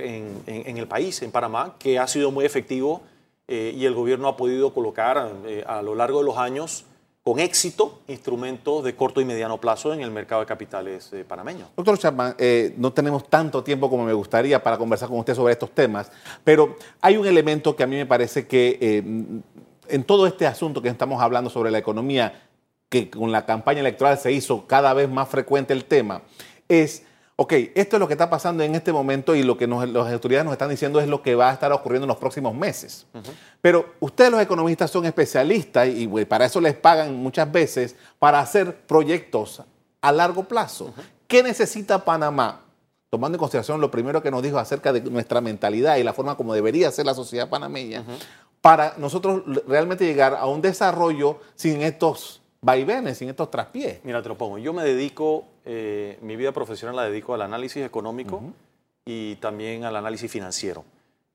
en, 0.47 0.76
el 0.76 0.87
país, 0.88 1.23
en 1.23 1.31
Panamá, 1.31 1.76
que 1.78 1.99
ha 1.99 2.07
sido 2.07 2.31
muy 2.31 2.45
efectivo 2.45 3.02
eh, 3.49 3.75
y 3.76 3.85
el 3.85 3.95
gobierno 3.95 4.28
ha 4.28 4.37
podido 4.37 4.73
colocar 4.73 5.19
a 5.66 5.83
lo 5.83 5.95
largo 5.95 6.21
de 6.21 6.25
los 6.25 6.38
años 6.38 6.85
con 7.23 7.38
éxito 7.38 8.00
instrumentos 8.09 8.83
de 8.83 8.97
corto 8.97 9.21
y 9.21 9.25
mediano 9.25 9.59
plazo 9.59 9.95
en 9.95 10.00
el 10.00 10.11
mercado 10.11 10.40
de 10.40 10.47
capitales 10.47 11.12
eh, 11.12 11.25
panameño. 11.25 11.69
Doctor 11.76 11.99
Chapman, 11.99 12.35
eh, 12.37 12.75
no 12.76 12.92
tenemos 12.92 13.28
tanto 13.28 13.62
tiempo 13.62 13.88
como 13.88 14.04
me 14.04 14.12
gustaría 14.12 14.61
para 14.62 14.76
conversar 14.76 15.09
con 15.09 15.19
usted 15.19 15.35
sobre 15.35 15.52
estos 15.52 15.71
temas, 15.71 16.11
pero 16.42 16.76
hay 17.00 17.16
un 17.16 17.26
elemento 17.26 17.76
que 17.76 17.85
a 17.85 17.87
mí 17.87 17.97
me 17.97 18.07
parece 18.07 18.47
que 18.47 18.76
eh, 18.81 19.02
en 19.88 20.04
todo 20.04 20.26
este 20.26 20.47
asunto 20.47 20.83
que 20.83 20.88
estamos 20.88 21.23
hablando 21.23 21.49
sobre 21.49 21.71
la 21.71 21.78
economía, 21.78 22.42
que 22.88 23.09
con 23.09 23.31
la 23.31 23.47
campaña 23.47 23.81
electoral 23.81 24.19
se 24.19 24.33
hizo 24.33 24.66
cada 24.66 24.92
vez 24.92 25.09
más 25.09 25.28
frecuente 25.28 25.73
el 25.73 25.85
tema, 25.85 26.23
es 26.69 27.04
ok, 27.37 27.53
esto 27.75 27.97
es 27.97 28.01
lo 28.01 28.07
que 28.07 28.15
está 28.15 28.29
pasando 28.29 28.62
en 28.62 28.75
este 28.75 28.93
momento 28.93 29.35
y 29.35 29.43
lo 29.43 29.57
que 29.57 29.67
las 29.67 30.12
autoridades 30.12 30.45
nos 30.45 30.53
están 30.53 30.71
diciendo 30.71 31.01
es 31.01 31.09
lo 31.09 31.23
que 31.23 31.35
va 31.35 31.51
a 31.51 31.53
estar 31.53 31.73
ocurriendo 31.73 32.05
en 32.05 32.09
los 32.09 32.19
próximos 32.19 32.55
meses. 32.55 33.07
Pero 33.61 33.95
ustedes 34.01 34.31
los 34.31 34.41
economistas 34.41 34.91
son 34.91 35.07
especialistas 35.07 35.89
y 35.89 36.07
para 36.27 36.45
eso 36.45 36.61
les 36.61 36.75
pagan 36.75 37.17
muchas 37.17 37.51
veces 37.51 37.97
para 38.19 38.41
hacer 38.41 38.87
proyectos 38.87 39.62
a 40.01 40.12
largo 40.12 40.45
plazo. 40.45 40.93
¿Qué 41.27 41.43
necesita 41.43 42.05
Panamá? 42.05 42.61
Tomando 43.09 43.37
en 43.37 43.41
consideración 43.41 43.81
lo 43.81 43.91
primero 43.91 44.23
que 44.23 44.31
nos 44.31 44.43
dijo 44.43 44.59
acerca 44.59 44.93
de 44.93 45.01
nuestra 45.03 45.41
mentalidad 45.41 45.97
y 45.97 46.03
la 46.03 46.12
forma 46.12 46.37
como 46.37 46.55
debería 46.55 46.91
ser 46.91 47.07
la 47.07 47.15
sociedad 47.15 47.49
panameña, 47.49 48.05
para 48.61 48.95
nosotros 48.99 49.43
realmente 49.67 50.05
llegar 50.05 50.35
a 50.35 50.47
un 50.47 50.61
desarrollo 50.62 51.41
sin 51.55 51.83
estos 51.83 52.41
vaivenes, 52.62 53.19
sin 53.19 53.28
estos 53.28 53.50
traspiés. 53.50 54.00
Mira, 54.04 54.23
te 54.23 54.28
lo 54.28 54.38
pongo. 54.38 54.57
Yo 54.57 54.73
me 54.73 54.85
dedico, 54.85 55.45
eh, 55.64 56.19
mi 56.23 56.37
vida 56.37 56.52
profesional 56.52 56.97
la 56.97 57.04
dedico 57.04 57.35
al 57.35 57.42
análisis 57.42 57.85
económico 57.85 58.42
y 59.04 59.35
también 59.37 59.85
al 59.85 59.97
análisis 59.97 60.31
financiero. 60.31 60.85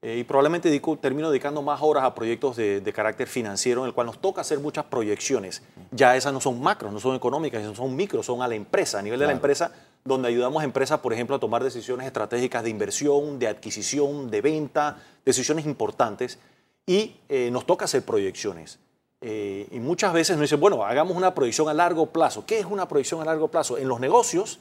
Eh, 0.02 0.18
y 0.20 0.24
probablemente 0.24 0.70
dedico, 0.70 0.96
termino 0.98 1.30
dedicando 1.30 1.62
más 1.62 1.82
horas 1.82 2.04
a 2.04 2.14
proyectos 2.16 2.56
de, 2.56 2.94
carácter 2.96 3.28
financiero 3.28 3.82
en 3.82 3.88
el 3.88 3.94
cual 3.94 4.08
nos 4.08 4.22
toca 4.22 4.42
hacer 4.42 4.60
muchas 4.60 4.86
proyecciones. 4.86 5.64
Ya 5.92 6.16
esas 6.16 6.32
no 6.32 6.40
son 6.40 6.62
macros, 6.62 6.94
no 6.94 7.00
son 7.00 7.16
económicas, 7.16 7.76
son 7.76 7.96
micros, 7.96 8.26
son 8.26 8.42
a 8.42 8.48
la 8.48 8.56
empresa, 8.56 9.00
a 9.00 9.02
nivel 9.02 9.20
de 9.20 9.26
la 9.26 9.32
empresa, 9.34 9.72
donde 10.06 10.30
ayudamos 10.30 10.62
a 10.62 10.66
empresas, 10.66 11.00
por 11.00 11.14
ejemplo, 11.14 11.36
a 11.36 11.40
tomar 11.40 11.64
decisiones 11.64 12.06
estratégicas 12.08 12.64
de 12.64 12.70
inversión, 12.70 13.40
de 13.40 13.48
adquisición, 13.48 14.30
de 14.30 14.42
venta, 14.42 14.98
decisiones 15.26 15.66
importantes. 15.66 16.40
Y 16.86 17.18
eh, 17.28 17.50
nos 17.52 17.66
toca 17.66 17.84
hacer 17.86 18.06
proyecciones. 18.06 18.80
Eh, 19.22 19.68
y 19.72 19.80
muchas 19.80 20.14
veces 20.14 20.36
nos 20.36 20.44
dicen, 20.44 20.60
bueno, 20.60 20.84
hagamos 20.84 21.18
una 21.18 21.34
proyección 21.34 21.70
a 21.70 21.74
largo 21.74 22.08
plazo. 22.08 22.46
¿Qué 22.46 22.60
es 22.60 22.66
una 22.66 22.88
proyección 22.88 23.22
a 23.22 23.26
largo 23.26 23.48
plazo? 23.48 23.78
En 23.78 23.88
los 23.88 24.00
negocios, 24.00 24.60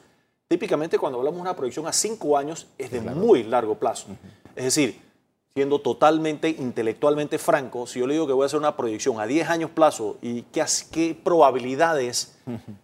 típicamente 0.48 0.98
cuando 0.98 1.18
hablamos 1.18 1.38
de 1.38 1.42
una 1.42 1.56
proyección 1.56 1.86
a 1.86 1.92
cinco 1.92 2.38
años, 2.38 2.66
es 2.78 2.90
de 2.90 3.00
muy 3.00 3.42
largo 3.42 3.75
plazo. 3.75 4.08
Es 4.54 4.64
decir, 4.64 5.00
siendo 5.56 5.80
totalmente 5.80 6.50
intelectualmente 6.50 7.38
franco, 7.38 7.86
si 7.86 7.98
yo 7.98 8.06
le 8.06 8.12
digo 8.12 8.26
que 8.26 8.34
voy 8.34 8.42
a 8.42 8.46
hacer 8.46 8.58
una 8.58 8.76
proyección 8.76 9.18
a 9.20 9.26
10 9.26 9.48
años 9.48 9.70
plazo 9.70 10.18
y 10.20 10.42
qué, 10.42 10.62
qué 10.90 11.18
probabilidades 11.22 12.36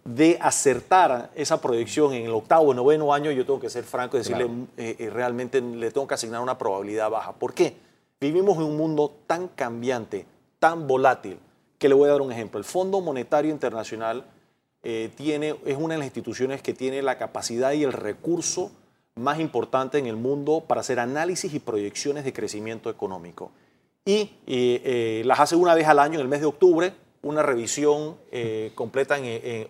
de 0.03 0.39
acertar 0.41 1.29
esa 1.35 1.61
proyección 1.61 2.13
en 2.13 2.25
el 2.25 2.31
octavo 2.31 2.69
o 2.69 2.73
noveno 2.73 3.13
año, 3.13 3.29
yo 3.29 3.45
tengo 3.45 3.59
que 3.59 3.69
ser 3.69 3.83
franco 3.83 4.17
y 4.17 4.21
decirle, 4.21 4.49
eh, 4.77 4.95
eh, 4.97 5.09
realmente 5.11 5.61
le 5.61 5.91
tengo 5.91 6.07
que 6.07 6.15
asignar 6.15 6.41
una 6.41 6.57
probabilidad 6.57 7.11
baja. 7.11 7.33
¿Por 7.33 7.53
qué? 7.53 7.77
Vivimos 8.19 8.57
en 8.57 8.63
un 8.63 8.75
mundo 8.75 9.17
tan 9.27 9.49
cambiante, 9.49 10.25
tan 10.57 10.87
volátil, 10.87 11.37
que 11.83 11.89
le 11.89 11.95
voy 11.95 12.07
a 12.07 12.13
dar 12.13 12.21
un 12.21 12.31
ejemplo. 12.31 12.59
El 12.59 12.63
Fondo 12.63 13.01
Monetario 13.01 13.51
Internacional 13.51 14.23
eh, 14.83 15.09
tiene, 15.17 15.57
es 15.65 15.75
una 15.77 15.95
de 15.95 15.97
las 15.97 16.05
instituciones 16.05 16.61
que 16.61 16.73
tiene 16.73 17.01
la 17.01 17.17
capacidad 17.17 17.73
y 17.73 17.83
el 17.83 17.91
recurso 17.91 18.71
más 19.15 19.37
importante 19.41 19.97
en 19.97 20.05
el 20.05 20.15
mundo 20.15 20.63
para 20.65 20.79
hacer 20.79 20.97
análisis 20.97 21.53
y 21.53 21.59
proyecciones 21.59 22.23
de 22.23 22.31
crecimiento 22.31 22.89
económico. 22.89 23.51
Y 24.05 24.31
eh, 24.47 25.23
las 25.25 25.41
hace 25.41 25.57
una 25.57 25.75
vez 25.75 25.85
al 25.85 25.99
año, 25.99 26.13
en 26.13 26.21
el 26.21 26.29
mes 26.29 26.39
de 26.39 26.45
octubre, 26.45 26.93
una 27.21 27.43
revisión 27.43 28.15
eh, 28.31 28.71
completa 28.75 29.17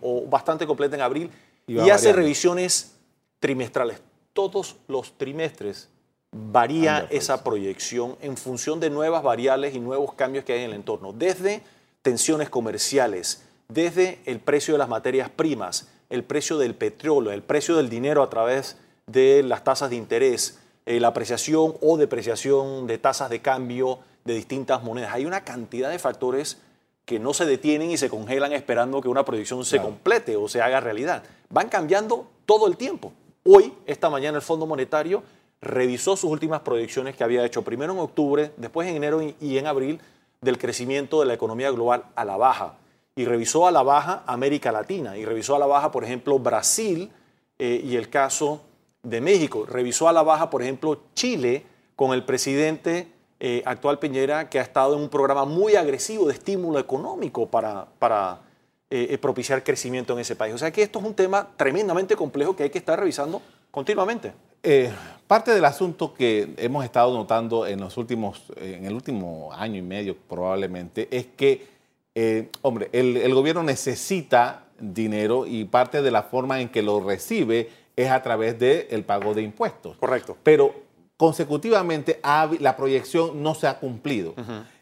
o 0.02 0.28
bastante 0.28 0.68
completa 0.68 0.96
en 0.96 1.02
abril, 1.02 1.32
y, 1.66 1.80
hace 1.90 2.14
revisiones 2.14 2.94
trimestrales. 3.40 4.04
Todos 4.34 4.76
los 4.88 5.18
trimestres 5.18 5.90
varía 6.32 7.08
esa 7.10 7.44
proyección 7.44 8.18
en 8.22 8.38
función 8.38 8.80
de 8.80 8.92
nuevas 8.92 9.24
variables 9.24 9.74
y 9.74 9.80
nuevos 9.80 10.14
cambios 10.14 10.46
que 10.46 10.54
hay 10.54 10.60
en 10.60 10.70
el 10.70 10.76
entorno. 10.76 11.12
Desde 11.12 11.64
tensiones 12.04 12.50
comerciales, 12.50 13.44
desde 13.70 14.20
el 14.26 14.40
precio 14.40 14.76
de 14.76 14.78
las 14.78 14.90
materias 14.90 15.30
primas, 15.30 15.88
el 16.10 16.24
precio 16.24 16.58
del 16.60 16.76
petróleo, 16.76 17.32
el 17.32 17.42
precio 17.42 17.78
del 17.78 17.90
dinero 17.90 18.22
a 18.22 18.30
través 18.30 18.78
de 19.08 19.42
las 19.42 19.64
tasas 19.64 19.90
de 19.90 19.96
interés, 19.96 20.60
eh, 20.86 21.00
la 21.00 21.08
apreciación 21.08 21.76
o 21.82 21.98
depreciación 21.98 22.86
de 22.88 22.98
tasas 22.98 23.30
de 23.30 23.42
cambio 23.42 24.00
de 24.26 24.36
distintas 24.36 24.84
monedas. 24.84 25.14
Hay 25.14 25.26
una 25.26 25.44
cantidad 25.44 25.90
de 25.90 25.98
factores 25.98 26.58
que 27.06 27.20
no 27.20 27.34
se 27.34 27.46
detienen 27.46 27.90
y 27.90 27.98
se 27.98 28.10
congelan 28.10 28.54
esperando 28.54 29.02
que 29.02 29.10
una 29.10 29.26
proyección 29.26 29.66
se 29.66 29.82
complete 29.82 30.36
o 30.36 30.48
se 30.48 30.62
haga 30.62 30.82
realidad. 30.82 31.24
Van 31.50 31.70
cambiando 31.70 32.28
todo 32.46 32.68
el 32.68 32.78
tiempo. 32.78 33.14
Hoy, 33.46 33.74
esta 33.86 34.10
mañana, 34.10 34.38
el 34.38 34.42
Fondo 34.42 34.66
Monetario 34.66 35.24
revisó 35.62 36.16
sus 36.18 36.30
últimas 36.30 36.62
proyecciones 36.62 37.16
que 37.16 37.24
había 37.24 37.46
hecho 37.46 37.62
primero 37.62 37.94
en 37.94 38.00
octubre, 38.00 38.52
después 38.58 38.88
en 38.88 38.98
enero 38.98 39.22
y 39.40 39.58
en 39.58 39.68
abril 39.68 40.00
del 40.44 40.58
crecimiento 40.58 41.20
de 41.20 41.26
la 41.26 41.34
economía 41.34 41.72
global 41.72 42.06
a 42.16 42.26
la 42.26 42.38
baja. 42.38 42.78
Y 43.16 43.26
revisó 43.26 43.68
a 43.68 43.72
la 43.72 43.84
baja 43.84 44.24
América 44.26 44.72
Latina, 44.72 45.18
y 45.18 45.26
revisó 45.26 45.56
a 45.56 45.60
la 45.60 45.66
baja, 45.66 45.92
por 45.92 46.04
ejemplo, 46.04 46.40
Brasil 46.40 47.12
eh, 47.60 47.82
y 47.84 47.96
el 47.96 48.10
caso 48.10 48.62
de 49.04 49.22
México. 49.22 49.66
Revisó 49.68 50.08
a 50.08 50.14
la 50.14 50.24
baja, 50.24 50.50
por 50.50 50.62
ejemplo, 50.62 51.00
Chile 51.14 51.66
con 51.96 52.14
el 52.14 52.24
presidente 52.26 53.08
eh, 53.40 53.62
actual 53.66 54.00
Piñera, 54.00 54.50
que 54.50 54.60
ha 54.60 54.64
estado 54.64 54.96
en 54.96 55.02
un 55.02 55.10
programa 55.10 55.46
muy 55.46 55.76
agresivo 55.76 56.26
de 56.26 56.34
estímulo 56.34 56.80
económico 56.80 57.48
para, 57.48 57.88
para 58.00 58.42
eh, 58.90 59.18
propiciar 59.20 59.64
crecimiento 59.64 60.14
en 60.14 60.20
ese 60.20 60.36
país. 60.36 60.56
O 60.56 60.58
sea 60.58 60.72
que 60.72 60.82
esto 60.82 61.00
es 61.00 61.06
un 61.06 61.14
tema 61.14 61.50
tremendamente 61.56 62.16
complejo 62.16 62.56
que 62.56 62.64
hay 62.64 62.70
que 62.70 62.80
estar 62.80 63.00
revisando 63.00 63.42
continuamente. 63.70 64.34
Eh, 64.64 64.94
parte 65.28 65.52
del 65.52 65.66
asunto 65.66 66.14
que 66.14 66.54
hemos 66.58 66.86
estado 66.86 67.14
notando 67.14 67.68
en 67.68 67.82
los 67.82 67.98
últimos, 67.98 68.44
en 68.56 68.86
el 68.86 68.94
último 68.94 69.52
año 69.52 69.78
y 69.78 69.82
medio 69.82 70.16
probablemente, 70.16 71.10
es 71.12 71.26
que, 71.26 71.68
eh, 72.16 72.50
hombre, 72.62 72.90
el, 72.94 73.34
gobierno 73.34 73.62
necesita 73.62 74.64
dinero 74.80 75.46
y 75.46 75.66
parte 75.66 76.02
de 76.02 76.12
la 76.12 76.24
forma 76.24 76.62
en 76.62 76.70
que 76.70 76.82
lo 76.82 77.02
recibe 77.02 77.70
es 77.96 78.10
a 78.10 78.24
través 78.24 78.58
del 78.58 79.04
pago 79.04 79.34
de 79.34 79.42
impuestos. 79.42 79.98
Correcto. 79.98 80.38
Pero 80.44 80.74
consecutivamente 81.18 82.20
la 82.60 82.76
proyección 82.78 83.44
no 83.44 83.56
se 83.56 83.68
ha 83.68 83.80
cumplido. 83.80 84.34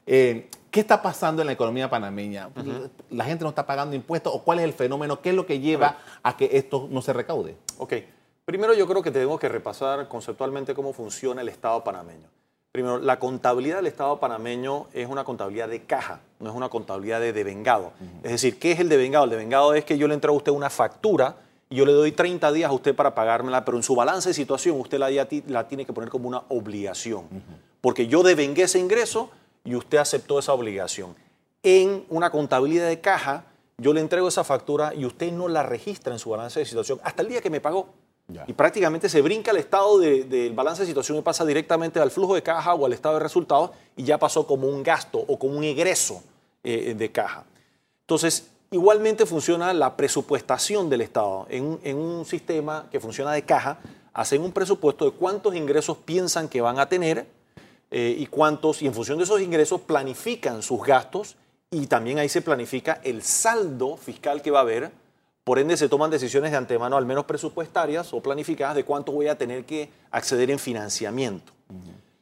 Eh, 0.06 0.48
¿Qué 0.70 0.80
está 0.80 1.02
pasando 1.02 1.42
en 1.42 1.48
la 1.48 1.54
economía 1.54 1.90
panameña? 1.90 2.50
¿La 3.10 3.26
gente 3.26 3.44
no 3.44 3.50
está 3.50 3.66
pagando 3.66 3.96
impuestos 3.96 4.34
o 4.34 4.44
cuál 4.44 4.60
es 4.60 4.66
el 4.66 4.74
fenómeno? 4.74 5.22
¿Qué 5.22 5.30
es 5.30 5.36
lo 5.36 5.46
que 5.46 5.60
lleva 5.60 5.98
a 6.24 6.38
que 6.38 6.50
esto 6.54 6.88
no 6.90 7.02
se 7.02 7.14
recaude? 7.14 7.56
Ok. 7.78 7.94
Primero 8.46 8.74
yo 8.74 8.88
creo 8.88 9.02
que 9.02 9.12
tenemos 9.12 9.40
que 9.40 9.50
repasar 9.50 10.08
conceptualmente 10.08 10.74
cómo 10.74 10.94
funciona 10.94 11.42
el 11.42 11.50
Estado 11.50 11.84
panameño. 11.84 12.28
Primero, 12.72 13.00
la 13.00 13.20
contabilidad 13.20 13.78
del 13.78 13.88
Estado 13.88 14.20
panameño 14.20 14.88
es 14.94 15.08
una 15.10 15.24
contabilidad 15.24 15.68
de 15.68 15.84
caja, 15.84 16.22
no 16.40 16.50
es 16.50 16.56
una 16.56 16.70
contabilidad 16.70 17.20
de 17.20 17.34
devengado. 17.34 17.92
Es 18.24 18.32
decir, 18.32 18.60
¿qué 18.60 18.72
es 18.72 18.80
el 18.80 18.90
devengado? 18.90 19.26
El 19.26 19.32
devengado 19.32 19.74
es 19.74 19.84
que 19.84 19.98
yo 19.98 20.08
le 20.08 20.14
entrego 20.14 20.36
a 20.36 20.38
usted 20.38 20.52
una 20.54 20.70
factura 20.70 21.36
y 21.70 21.76
yo 21.76 21.86
le 21.86 21.92
doy 21.92 22.14
30 22.14 22.52
días 22.54 22.70
a 22.70 22.74
usted 22.74 22.96
para 22.96 23.14
pagármela, 23.14 23.66
pero 23.66 23.78
en 23.78 23.84
su 23.84 23.94
balance 23.94 24.30
de 24.30 24.34
situación 24.34 24.80
usted 24.80 24.98
la, 25.00 25.10
la 25.48 25.68
tiene 25.68 25.86
que 25.86 25.94
poner 25.94 26.10
como 26.10 26.30
una 26.30 26.44
obligación. 26.50 27.26
Porque 27.82 28.08
yo 28.08 28.24
devengué 28.24 28.64
ese 28.64 28.80
ingreso 28.80 29.30
y 29.66 29.76
usted 29.76 29.98
aceptó 29.98 30.40
esa 30.40 30.54
obligación. 30.54 31.14
En 31.64 32.06
una 32.10 32.32
contabilidad 32.32 32.88
de 32.88 33.02
caja, 33.02 33.46
yo 33.78 33.94
le 33.94 34.00
entrego 34.00 34.28
esa 34.28 34.44
factura 34.44 34.94
y 34.96 35.06
usted 35.06 35.32
no 35.32 35.48
la 35.48 35.64
registra 35.64 36.14
en 36.14 36.20
su 36.20 36.30
balance 36.30 36.60
de 36.60 36.66
situación 36.66 37.00
hasta 37.04 37.22
el 37.22 37.30
día 37.30 37.42
que 37.42 37.50
me 37.50 37.60
pagó. 37.60 37.90
Y 38.48 38.54
prácticamente 38.54 39.10
se 39.10 39.22
brinca 39.22 39.52
el 39.52 39.58
estado 39.58 40.00
del 40.00 40.54
balance 40.54 40.84
de 40.84 40.88
situación 40.88 41.18
y 41.18 41.22
pasa 41.22 41.46
directamente 41.46 42.00
al 42.00 42.12
flujo 42.12 42.36
de 42.36 42.44
caja 42.44 42.74
o 42.74 42.86
al 42.86 42.94
estado 42.94 43.16
de 43.16 43.22
resultados 43.22 43.72
y 43.96 44.04
ya 44.04 44.18
pasó 44.18 44.46
como 44.48 44.68
un 44.68 44.84
gasto 44.84 45.20
o 45.20 45.38
como 45.38 45.58
un 45.58 45.64
egreso 45.64 46.24
eh, 46.64 46.94
de 46.98 47.12
caja. 47.12 47.46
Entonces, 48.02 48.48
igualmente 48.72 49.26
funciona 49.26 49.74
la 49.74 49.96
presupuestación 49.96 50.90
del 50.90 51.02
Estado. 51.02 51.46
En, 51.50 51.98
un 51.98 52.26
sistema 52.26 52.88
que 52.92 53.00
funciona 53.00 53.32
de 53.34 53.44
caja, 53.44 53.80
hacen 54.14 54.42
un 54.42 54.52
presupuesto 54.52 55.06
de 55.06 55.12
cuántos 55.12 55.56
ingresos 55.56 55.98
piensan 55.98 56.48
que 56.48 56.62
van 56.62 56.80
a 56.80 56.88
tener 56.88 57.26
eh, 57.90 58.16
y 58.18 58.26
cuántos, 58.28 58.82
y 58.82 58.88
en 58.88 58.94
función 58.94 59.18
de 59.18 59.26
esos 59.26 59.42
ingresos 59.42 59.82
planifican 59.82 60.62
sus 60.62 60.82
gastos 60.84 61.36
y 61.70 61.88
también 61.88 62.20
ahí 62.20 62.30
se 62.30 62.42
planifica 62.42 63.00
el 63.04 63.24
saldo 63.24 63.98
fiscal 63.98 64.42
que 64.42 64.52
va 64.52 64.60
a 64.60 64.64
haber 64.64 64.92
Por 65.44 65.58
ende, 65.58 65.76
se 65.76 65.90
toman 65.90 66.12
decisiones 66.12 66.52
de 66.52 66.58
antemano, 66.58 66.98
al 66.98 67.06
menos 67.06 67.26
presupuestarias 67.26 68.14
o 68.14 68.22
planificadas, 68.22 68.76
de 68.76 68.84
cuánto 68.84 69.12
voy 69.12 69.28
a 69.28 69.38
tener 69.38 69.66
que 69.66 69.90
acceder 70.12 70.52
en 70.52 70.60
financiamiento. 70.60 71.52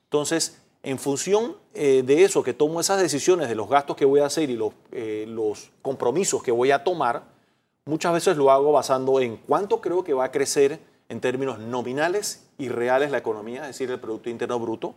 Entonces, 0.06 0.62
en 0.84 0.98
función 0.98 1.58
eh, 1.74 2.04
de 2.06 2.24
eso, 2.24 2.44
que 2.44 2.54
tomo 2.54 2.80
esas 2.80 3.02
decisiones 3.02 3.50
de 3.50 3.56
los 3.56 3.68
gastos 3.68 3.98
que 3.98 4.06
voy 4.06 4.22
a 4.22 4.28
hacer 4.28 4.50
y 4.50 4.58
eh, 4.92 5.26
los 5.28 5.72
compromisos 5.82 6.42
que 6.42 6.52
voy 6.52 6.72
a 6.72 6.84
tomar, 6.84 7.24
muchas 7.86 8.14
veces 8.14 8.38
lo 8.38 8.52
hago 8.52 8.72
basando 8.72 9.20
en 9.20 9.36
cuánto 9.36 9.82
creo 9.82 10.04
que 10.04 10.14
va 10.14 10.26
a 10.26 10.32
crecer 10.32 10.80
en 11.10 11.20
términos 11.20 11.60
nominales 11.60 12.48
y 12.58 12.70
reales 12.70 13.12
la 13.12 13.18
economía, 13.18 13.62
es 13.62 13.68
decir, 13.68 13.92
el 13.92 14.00
Producto 14.00 14.30
Interno 14.30 14.60
Bruto. 14.60 14.96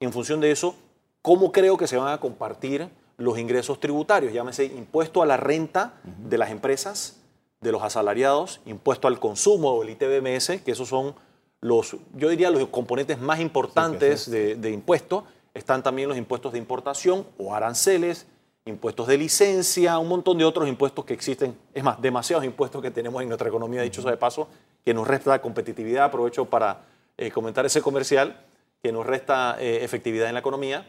En 0.00 0.12
función 0.12 0.40
de 0.40 0.50
eso, 0.50 0.74
cómo 1.22 1.52
creo 1.52 1.78
que 1.78 1.86
se 1.86 1.96
van 1.96 2.12
a 2.12 2.20
compartir 2.20 2.90
los 3.16 3.38
ingresos 3.38 3.78
tributarios, 3.78 4.32
llámese 4.32 4.64
impuesto 4.64 5.22
a 5.22 5.26
la 5.26 5.36
renta 5.36 5.94
de 6.04 6.36
las 6.36 6.50
empresas, 6.50 7.21
de 7.62 7.72
los 7.72 7.82
asalariados, 7.82 8.60
impuesto 8.66 9.08
al 9.08 9.18
consumo 9.18 9.70
o 9.70 9.82
el 9.82 9.90
ITBMS, 9.90 10.62
que 10.62 10.72
esos 10.72 10.88
son 10.88 11.14
los, 11.60 11.96
yo 12.14 12.28
diría, 12.28 12.50
los 12.50 12.68
componentes 12.68 13.18
más 13.20 13.40
importantes 13.40 14.30
de, 14.30 14.56
de 14.56 14.70
impuestos. 14.70 15.24
Están 15.54 15.82
también 15.82 16.08
los 16.08 16.18
impuestos 16.18 16.52
de 16.52 16.58
importación 16.58 17.26
o 17.38 17.54
aranceles, 17.54 18.26
impuestos 18.64 19.06
de 19.06 19.18
licencia, 19.18 19.98
un 19.98 20.08
montón 20.08 20.38
de 20.38 20.44
otros 20.44 20.68
impuestos 20.68 21.04
que 21.04 21.14
existen. 21.14 21.56
Es 21.72 21.82
más, 21.82 22.00
demasiados 22.00 22.44
impuestos 22.44 22.82
que 22.82 22.90
tenemos 22.90 23.22
en 23.22 23.28
nuestra 23.28 23.48
economía, 23.48 23.82
dicho 23.82 24.02
sea 24.02 24.10
de 24.10 24.16
paso, 24.16 24.48
que 24.84 24.94
nos 24.94 25.06
resta 25.06 25.40
competitividad. 25.40 26.04
Aprovecho 26.04 26.44
para 26.44 26.84
eh, 27.16 27.30
comentar 27.30 27.66
ese 27.66 27.82
comercial, 27.82 28.44
que 28.82 28.92
nos 28.92 29.06
resta 29.06 29.56
eh, 29.60 29.84
efectividad 29.84 30.28
en 30.28 30.34
la 30.34 30.40
economía. 30.40 30.86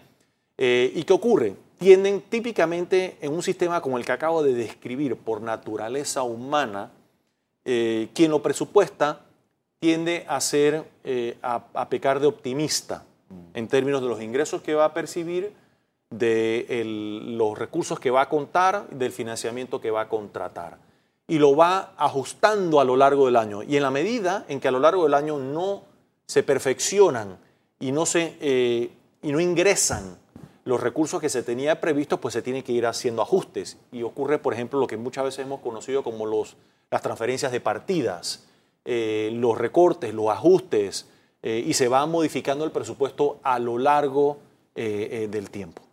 Eh, 0.58 0.92
¿Y 0.96 1.04
qué 1.04 1.14
ocurre? 1.14 1.56
Tienden 1.84 2.22
típicamente 2.22 3.18
en 3.20 3.34
un 3.34 3.44
sistema 3.44 3.82
como 3.82 3.98
el 3.98 4.06
que 4.06 4.14
acabo 4.14 4.42
de 4.42 4.54
describir, 4.54 5.18
por 5.18 5.42
naturaleza 5.42 6.24
humana, 6.24 6.92
quien 7.66 8.32
lo 8.32 8.42
presupuesta 8.42 9.26
tiende 9.80 10.24
a 10.30 10.40
ser, 10.40 10.86
a, 11.42 11.90
pecar 11.90 12.22
de 12.22 12.28
optimista 12.28 13.04
en 13.54 13.68
términos 13.68 14.02
de 14.02 14.08
los 14.08 14.22
ingresos 14.22 14.62
que 14.62 14.76
va 14.76 14.86
a 14.86 14.94
percibir, 14.94 15.52
de 16.10 16.84
los 16.86 17.58
recursos 17.58 18.00
que 18.00 18.12
va 18.12 18.22
a 18.22 18.30
contar, 18.30 18.88
del 18.88 19.12
financiamiento 19.12 19.82
que 19.82 19.92
va 19.92 20.04
a 20.04 20.08
contratar 20.08 20.78
y 21.28 21.38
lo 21.38 21.54
va 21.54 21.92
ajustando 21.98 22.80
a 22.80 22.86
lo 22.86 22.96
largo 22.96 23.26
del 23.26 23.36
año. 23.36 23.62
Y 23.62 23.76
en 23.76 23.84
la 23.84 23.92
medida 23.92 24.46
en 24.48 24.62
que 24.62 24.70
a 24.70 24.72
lo 24.72 24.80
largo 24.80 25.04
del 25.04 25.16
año 25.16 25.38
no 25.38 25.84
se 26.28 26.44
perfeccionan 26.44 27.38
y 27.78 27.92
no, 27.92 28.06
se, 28.06 28.38
eh, 28.40 28.90
y 29.22 29.32
no 29.34 29.42
ingresan 29.42 30.23
los 30.66 30.82
recursos 30.82 31.20
que 31.20 31.30
se 31.30 31.44
tenía 31.44 31.82
previstos, 31.82 32.20
pues 32.20 32.34
se 32.34 32.42
tiene 32.42 32.64
que 32.64 32.72
ir 32.72 32.86
haciendo 32.86 33.22
ajustes. 33.22 33.78
Y 33.92 34.04
ocurre, 34.04 34.40
por 34.40 34.54
ejemplo, 34.54 34.80
lo 34.80 34.88
que 34.88 34.98
muchas 34.98 35.26
veces 35.26 35.46
hemos 35.46 35.62
conocido 35.62 36.04
como 36.04 36.26
los, 36.26 36.56
las 36.90 37.02
transferencias 37.02 37.52
de 37.52 37.60
partidas, 37.60 38.46
eh, 38.86 39.32
los 39.34 39.58
recortes, 39.58 40.14
los 40.14 40.30
ajustes, 40.30 41.08
eh, 41.42 41.64
y 41.66 41.74
se 41.74 41.88
va 41.88 42.06
modificando 42.06 42.64
el 42.66 42.72
presupuesto 42.72 43.40
a 43.44 43.60
lo 43.60 43.78
largo 43.78 44.38
del 44.76 45.52
tiempo. 45.52 45.84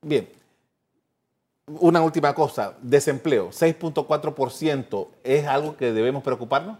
Bien, 0.00 0.28
una 1.66 2.02
última 2.02 2.34
cosa, 2.34 2.74
desempleo, 2.82 3.48
6.4%, 3.48 5.08
¿es 5.24 5.46
algo 5.46 5.76
que 5.76 5.92
debemos 5.92 6.22
preocuparnos? 6.22 6.78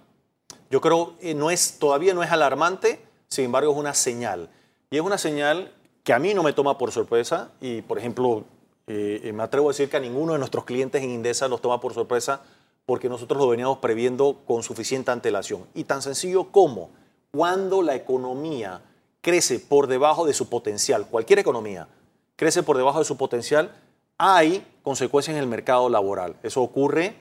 Yo 0.70 0.80
creo 0.80 1.16
que 1.18 1.34
no 1.34 1.50
es, 1.50 1.78
todavía 1.78 2.12
no 2.12 2.22
es 2.22 2.30
alarmante, 2.30 3.00
sin 3.28 3.46
embargo 3.46 3.72
es 3.72 3.78
una 3.78 3.94
señal. 3.94 4.50
Y 4.90 4.96
es 4.96 5.02
una 5.02 5.16
señal 5.16 5.72
que 6.04 6.12
a 6.12 6.18
mí 6.18 6.34
no 6.34 6.42
me 6.42 6.52
toma 6.52 6.78
por 6.78 6.92
sorpresa 6.92 7.50
y, 7.60 7.82
por 7.82 7.98
ejemplo, 7.98 8.44
eh, 8.86 9.32
me 9.34 9.42
atrevo 9.42 9.68
a 9.68 9.72
decir 9.72 9.88
que 9.88 9.96
a 9.96 10.00
ninguno 10.00 10.34
de 10.34 10.38
nuestros 10.38 10.64
clientes 10.64 11.02
en 11.02 11.10
Indesa 11.10 11.48
los 11.48 11.60
toma 11.60 11.80
por 11.80 11.94
sorpresa 11.94 12.42
porque 12.86 13.08
nosotros 13.08 13.40
lo 13.40 13.48
veníamos 13.48 13.78
previendo 13.78 14.42
con 14.46 14.62
suficiente 14.62 15.10
antelación. 15.10 15.66
Y 15.74 15.84
tan 15.84 16.02
sencillo 16.02 16.52
como 16.52 16.90
cuando 17.30 17.82
la 17.82 17.94
economía 17.94 18.82
crece 19.22 19.58
por 19.58 19.86
debajo 19.86 20.26
de 20.26 20.34
su 20.34 20.48
potencial, 20.48 21.06
cualquier 21.06 21.38
economía 21.38 21.88
crece 22.36 22.62
por 22.62 22.76
debajo 22.76 22.98
de 22.98 23.04
su 23.06 23.16
potencial, 23.16 23.74
hay 24.18 24.64
consecuencias 24.82 25.34
en 25.34 25.42
el 25.42 25.48
mercado 25.48 25.88
laboral. 25.88 26.36
Eso 26.42 26.62
ocurre 26.62 27.16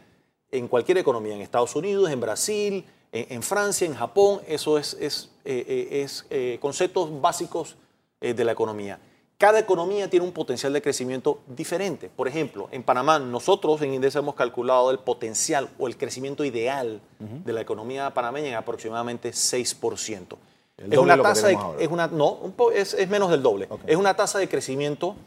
en 0.52 0.68
cualquier 0.68 0.98
economía, 0.98 1.34
en 1.34 1.42
Estados 1.42 1.76
Unidos, 1.76 2.12
en 2.12 2.20
Brasil, 2.20 2.86
en, 3.12 3.42
Francia, 3.42 3.88
en 3.88 3.96
Japón. 3.96 4.42
Eso 4.48 4.78
es, 4.78 4.96
es, 5.00 5.30
eh, 5.46 5.66
eh, 5.68 6.08
eh, 6.30 6.58
conceptos 6.62 7.22
básicos 7.22 7.78
de 8.24 8.44
la 8.46 8.54
economía. 8.54 9.00
Cada 9.44 9.60
economía 9.60 10.10
tiene 10.10 10.26
un 10.26 10.32
potencial 10.32 10.72
de 10.72 10.82
crecimiento 10.82 11.42
diferente. 11.48 12.10
Por 12.10 12.30
ejemplo, 12.30 12.70
en 12.72 12.82
Panamá, 12.82 13.20
nosotros 13.20 13.82
en 13.82 13.94
Indesa 13.94 14.20
hemos 14.20 14.36
calculado 14.36 14.90
el 14.90 15.00
potencial 15.00 15.68
o 15.78 15.88
el 15.88 15.98
crecimiento 15.98 16.46
ideal 16.46 17.02
de 17.20 17.52
la 17.52 17.60
economía 17.60 18.14
panameña 18.14 18.48
en 18.48 18.56
aproximadamente 18.56 19.32
6%. 19.32 20.38
es 20.78 20.98
una 20.98 21.22
tasa 21.22 21.52
es 21.78 21.90
una, 21.90 22.08
no, 22.08 22.54
es, 22.74 23.10
menos 23.10 23.32
del 23.32 23.44
doble. 23.44 23.68
Es 23.86 23.98
una 23.98 24.16
tasa 24.16 24.40
de 24.40 24.48
crecimiento 24.48 25.18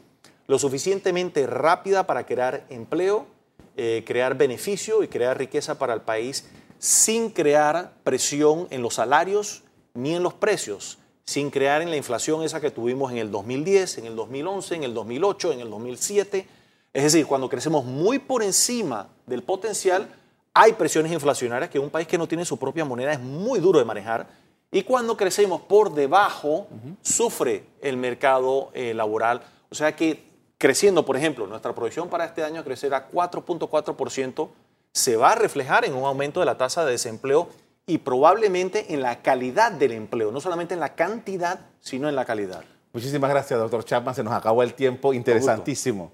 lo 0.47 0.57
suficientemente 0.57 1.45
rápida 1.45 2.07
para 2.07 2.25
crear 2.25 2.65
empleo, 2.69 3.27
eh, 3.75 4.03
crear 4.07 4.35
beneficio 4.35 5.03
y 5.03 5.09
crear 5.09 5.37
riqueza 5.37 5.77
para 5.77 5.93
el 5.93 6.01
país 6.01 6.49
sin 6.79 7.29
crear 7.29 7.93
presión 8.03 8.65
en 8.71 8.81
los 8.81 8.95
salarios 8.95 9.63
ni 9.93 10.15
en 10.15 10.23
los 10.23 10.33
precios, 10.33 10.97
sin 11.27 11.51
crear 11.51 11.81
en 11.81 11.89
la 11.89 11.97
inflación 11.97 12.41
esa 12.41 12.61
que 12.61 12.71
tuvimos 12.71 13.11
en 13.11 13.17
el 13.17 13.29
2010, 13.29 13.97
en 13.97 14.05
el 14.05 14.15
2011, 14.15 14.75
en 14.75 14.83
el 14.83 14.93
2008, 14.93 15.51
en 15.51 15.59
el 15.59 15.69
2007. 15.69 16.47
Es 16.93 17.03
decir, 17.03 17.27
cuando 17.27 17.49
crecemos 17.49 17.83
muy 17.83 18.17
por 18.17 18.41
encima 18.41 19.09
del 19.25 19.43
potencial, 19.43 20.07
hay 20.53 20.71
presiones 20.71 21.11
inflacionarias 21.11 21.69
que 21.69 21.79
un 21.79 21.89
país 21.89 22.07
que 22.07 22.17
no 22.17 22.29
tiene 22.29 22.45
su 22.45 22.57
propia 22.57 22.85
moneda 22.85 23.11
es 23.11 23.19
muy 23.19 23.59
duro 23.59 23.77
de 23.77 23.83
manejar. 23.83 24.25
Y 24.71 24.83
cuando 24.83 25.17
crecemos 25.17 25.59
por 25.59 25.93
debajo, 25.93 26.67
sufre 27.01 27.65
el 27.81 27.97
mercado 27.97 28.71
eh, 28.73 28.93
laboral. 28.93 29.41
O 29.69 29.75
sea 29.75 29.93
que 29.93 30.23
creciendo, 30.57 31.05
por 31.05 31.17
ejemplo, 31.17 31.45
nuestra 31.45 31.75
producción 31.75 32.07
para 32.07 32.23
este 32.23 32.41
año 32.41 32.63
crecerá 32.63 33.11
4.4%, 33.11 34.49
se 34.93 35.17
va 35.17 35.33
a 35.33 35.35
reflejar 35.35 35.83
en 35.83 35.93
un 35.93 36.05
aumento 36.05 36.39
de 36.39 36.45
la 36.45 36.57
tasa 36.57 36.85
de 36.85 36.91
desempleo 36.91 37.49
y 37.87 37.99
probablemente 37.99 38.93
en 38.93 39.01
la 39.01 39.21
calidad 39.21 39.71
del 39.71 39.93
empleo, 39.93 40.31
no 40.31 40.41
solamente 40.41 40.73
en 40.73 40.81
la 40.81 40.93
cantidad, 40.93 41.61
sino 41.79 42.09
en 42.09 42.15
la 42.15 42.25
calidad. 42.25 42.63
Muchísimas 42.91 43.29
gracias, 43.29 43.57
doctor 43.59 43.85
Chapman. 43.85 44.13
Se 44.13 44.23
nos 44.23 44.33
acabó 44.33 44.61
el 44.61 44.73
tiempo. 44.73 45.13
Interesantísimo. 45.13 46.11